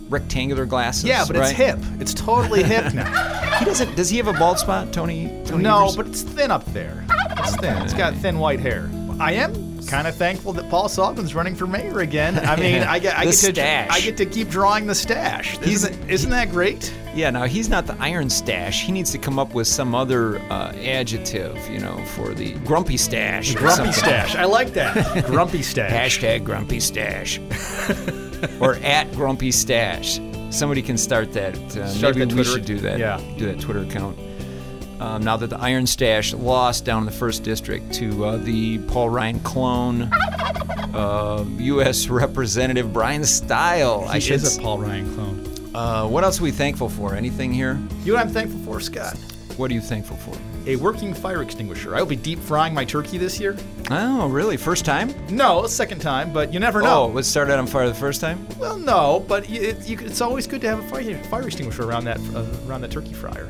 rectangular 0.08 0.66
glasses. 0.66 1.04
Yeah, 1.04 1.24
but 1.26 1.36
it's 1.36 1.50
hip. 1.50 1.78
It's 2.00 2.14
totally 2.14 2.62
hip 2.62 2.92
now. 2.94 3.58
He 3.58 3.64
doesn't. 3.64 3.94
Does 3.96 4.10
he 4.10 4.16
have 4.18 4.28
a 4.28 4.32
bald 4.34 4.58
spot, 4.58 4.92
Tony? 4.92 5.28
Tony 5.44 5.62
No, 5.62 5.82
Evers? 5.84 5.96
but 5.96 6.06
it's 6.06 6.22
thin 6.22 6.50
up 6.50 6.64
there. 6.72 7.04
It's 7.38 7.56
thin. 7.56 7.76
It's 7.82 7.94
got 7.94 8.14
thin 8.16 8.38
white 8.38 8.60
hair. 8.60 8.90
I 9.20 9.32
am 9.34 9.54
kind 9.86 10.08
of 10.08 10.16
thankful 10.16 10.52
that 10.54 10.68
Paul 10.70 10.88
Soglin's 10.88 11.34
running 11.36 11.54
for 11.54 11.66
mayor 11.68 12.00
again. 12.00 12.38
I 12.38 12.56
mean, 12.56 12.82
I 12.82 12.98
get, 12.98 13.16
I 13.16 13.24
get 13.26 13.30
to, 13.32 13.36
stash. 13.52 13.88
I 13.92 14.00
get 14.00 14.16
to 14.16 14.26
keep 14.26 14.48
drawing 14.48 14.86
the 14.86 14.94
stash. 14.94 15.56
Isn't, 15.60 16.10
isn't 16.10 16.30
that 16.30 16.50
great? 16.50 16.92
Yeah, 17.14 17.30
now 17.30 17.44
he's 17.44 17.68
not 17.68 17.86
the 17.86 17.94
Iron 18.00 18.28
Stache. 18.28 18.74
He 18.82 18.90
needs 18.90 19.12
to 19.12 19.18
come 19.18 19.38
up 19.38 19.54
with 19.54 19.68
some 19.68 19.94
other 19.94 20.38
uh, 20.50 20.72
adjective, 20.72 21.56
you 21.68 21.78
know, 21.78 22.02
for 22.06 22.34
the 22.34 22.54
Grumpy 22.64 22.96
Stash. 22.96 23.54
Grumpy 23.54 23.92
stash. 23.92 24.34
I 24.34 24.46
like 24.46 24.72
that. 24.72 25.24
Grumpy 25.26 25.62
stash. 25.62 26.18
Hashtag 26.18 26.42
Grumpy 26.42 26.80
Stash. 26.80 27.38
Or 28.60 28.74
at 28.76 29.10
Grumpy 29.12 29.50
Stash. 29.50 30.20
Somebody 30.50 30.82
can 30.82 30.96
start 30.98 31.32
that. 31.32 31.54
Uh, 31.76 31.88
Start 31.88 32.16
maybe 32.16 32.30
that 32.32 32.36
we 32.38 32.44
should 32.44 32.64
do 32.64 32.78
that. 32.80 32.98
yeah. 32.98 33.20
Do 33.38 33.46
that 33.46 33.60
Twitter 33.60 33.80
account. 33.82 34.18
Um, 35.00 35.22
now 35.24 35.36
that 35.36 35.48
the 35.50 35.58
Iron 35.58 35.86
Stache 35.86 36.32
lost 36.34 36.84
down 36.84 37.00
in 37.00 37.06
the 37.06 37.12
first 37.12 37.42
district 37.42 37.92
to 37.94 38.24
uh, 38.24 38.36
the 38.38 38.78
Paul 38.86 39.10
Ryan 39.10 39.40
clone, 39.40 40.02
uh, 40.94 41.44
U.S. 41.58 42.08
Representative 42.08 42.92
Bryan 42.92 43.24
Steil. 43.24 44.04
I 44.08 44.18
should. 44.20 44.36
is 44.36 44.56
a 44.56 44.60
Paul 44.60 44.78
Ryan 44.78 45.14
clone. 45.14 45.70
uh, 45.74 46.06
what 46.06 46.22
else 46.24 46.40
are 46.40 46.44
we 46.44 46.52
thankful 46.52 46.88
for? 46.88 47.14
Anything 47.16 47.52
here? 47.52 47.78
You 48.04 48.12
know 48.12 48.18
what 48.18 48.26
I'm 48.28 48.32
thankful 48.32 48.60
for, 48.60 48.78
Scott? 48.80 49.16
What 49.56 49.70
are 49.70 49.74
you 49.74 49.80
thankful 49.80 50.16
for? 50.16 50.36
A 50.66 50.76
working 50.76 51.12
fire 51.12 51.42
extinguisher. 51.42 51.94
I 51.94 52.00
will 52.00 52.08
be 52.08 52.16
deep 52.16 52.38
frying 52.38 52.72
my 52.72 52.84
turkey 52.84 53.18
this 53.18 53.38
year. 53.38 53.56
Oh, 53.90 54.28
really? 54.28 54.56
First 54.56 54.84
time? 54.84 55.14
No, 55.28 55.66
second 55.66 56.00
time, 56.00 56.32
but 56.32 56.54
you 56.54 56.60
never 56.60 56.80
know. 56.80 57.12
Oh, 57.12 57.18
it 57.18 57.24
started 57.24 57.58
on 57.58 57.66
fire 57.66 57.86
the 57.86 57.94
first 57.94 58.20
time? 58.20 58.46
Well, 58.58 58.78
no, 58.78 59.24
but 59.28 59.48
it, 59.50 59.86
you, 59.86 59.98
it's 60.00 60.22
always 60.22 60.46
good 60.46 60.62
to 60.62 60.68
have 60.68 60.78
a 60.78 60.88
fire, 60.88 61.22
fire 61.24 61.46
extinguisher 61.46 61.82
around 61.82 62.04
that 62.04 62.18
uh, 62.34 62.46
around 62.66 62.80
that 62.80 62.90
turkey 62.90 63.12
fryer. 63.12 63.48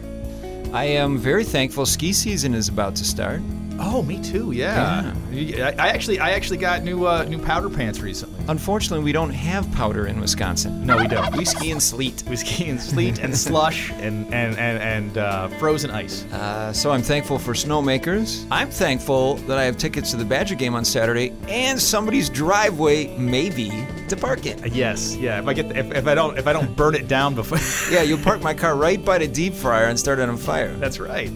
I 0.73 0.87
am 0.87 1.19
very 1.19 1.45
thankful 1.45 1.87
ski 1.87 2.13
season 2.13 2.53
is 2.53 2.69
about 2.69 2.97
to 2.97 3.05
start. 3.05 3.41
Oh, 3.79 4.03
me 4.03 4.21
too. 4.21 4.51
Yeah. 4.51 5.15
I, 5.33 5.75
I 5.79 5.89
actually 5.91 6.19
I 6.19 6.31
actually 6.31 6.59
got 6.59 6.83
new 6.83 7.07
uh, 7.07 7.25
new 7.25 7.39
powder 7.39 7.71
pants 7.71 8.01
recently. 8.01 8.24
Unfortunately, 8.49 9.03
we 9.03 9.13
don't 9.13 9.31
have 9.31 9.71
powder 9.73 10.07
in 10.07 10.21
Wisconsin. 10.21 10.85
No, 10.85 10.99
we 10.99 11.09
don't. 11.09 11.35
We 11.37 11.45
ski 11.45 11.71
in 11.71 11.81
sleet. 11.81 12.23
We 12.29 12.37
ski 12.37 12.67
in 12.67 12.79
sleet 12.79 13.19
and 13.19 13.37
slush 13.37 13.91
and 13.93 14.27
and 14.35 14.59
and, 14.59 14.79
and 14.83 15.19
uh, 15.19 15.49
frozen 15.59 15.91
ice. 15.91 16.25
Uh, 16.27 16.73
so 16.73 16.91
I'm 16.91 17.03
thankful 17.03 17.39
for 17.39 17.55
snowmakers. 17.55 18.47
I'm 18.51 18.71
thankful 18.71 19.37
that 19.49 19.59
I 19.59 19.65
have 19.65 19.77
tickets 19.79 20.11
to 20.11 20.17
the 20.17 20.25
Badger 20.25 20.55
game 20.57 20.75
on 20.75 20.85
Saturday 20.85 21.33
and 21.49 21.81
somebody's 21.81 22.29
driveway, 22.29 23.17
maybe, 23.17 23.71
to 24.09 24.17
park 24.17 24.47
it. 24.47 24.75
Yes, 24.75 25.17
yeah. 25.17 25.39
If 25.41 25.47
I 25.47 25.55
get 25.55 25.69
the, 25.69 25.79
if, 25.79 25.93
if 25.93 26.07
I 26.07 26.15
don't 26.15 26.39
if 26.39 26.47
I 26.47 26.53
don't 26.53 26.77
burn 26.77 26.95
it 26.95 27.09
down 27.09 27.35
before. 27.35 27.59
Yeah, 27.95 28.03
you'll 28.03 28.19
park 28.19 28.41
my 28.43 28.55
car 28.55 28.77
right 28.77 29.05
by 29.05 29.19
the 29.19 29.29
deep 29.29 29.55
fryer 29.55 29.87
and 29.87 29.99
start 29.99 30.19
it 30.19 30.29
on 30.29 30.37
fire. 30.37 30.75
That's 30.77 30.99
right. 30.99 31.31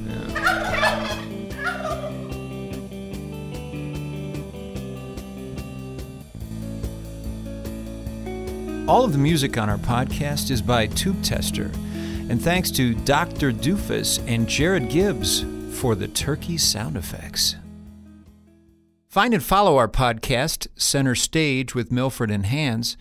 All 8.88 9.04
of 9.04 9.12
the 9.12 9.18
music 9.18 9.56
on 9.58 9.68
our 9.68 9.76
podcast 9.76 10.50
is 10.50 10.62
by 10.62 10.86
Tube 10.86 11.22
Tester. 11.22 11.70
And 12.30 12.40
thanks 12.40 12.70
to 12.70 12.94
Dr. 12.94 13.52
Doofus 13.52 14.18
and 14.26 14.48
Jared 14.48 14.88
Gibbs 14.88 15.44
for 15.78 15.94
the 15.94 16.08
turkey 16.08 16.56
sound 16.56 16.96
effects. 16.96 17.56
Find 19.10 19.34
and 19.34 19.42
follow 19.42 19.76
our 19.76 19.88
podcast, 19.88 20.68
Center 20.74 21.14
Stage 21.14 21.74
with 21.74 21.90
Milfred 21.90 22.32
and 22.32 22.46
Hands, 22.46 22.96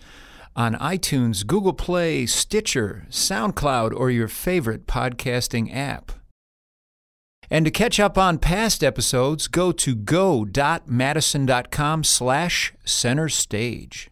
on 0.54 0.74
iTunes, 0.74 1.46
Google 1.46 1.72
Play, 1.72 2.26
Stitcher, 2.26 3.06
SoundCloud, 3.08 3.98
or 3.98 4.10
your 4.10 4.28
favorite 4.28 4.86
podcasting 4.86 5.74
app. 5.74 6.12
And 7.48 7.64
to 7.64 7.70
catch 7.70 7.98
up 7.98 8.18
on 8.18 8.36
past 8.36 8.84
episodes, 8.84 9.48
go 9.48 9.72
to 9.72 9.94
go.madison.com 9.94 12.04
slash 12.04 12.74
center 12.84 13.30
stage. 13.30 14.10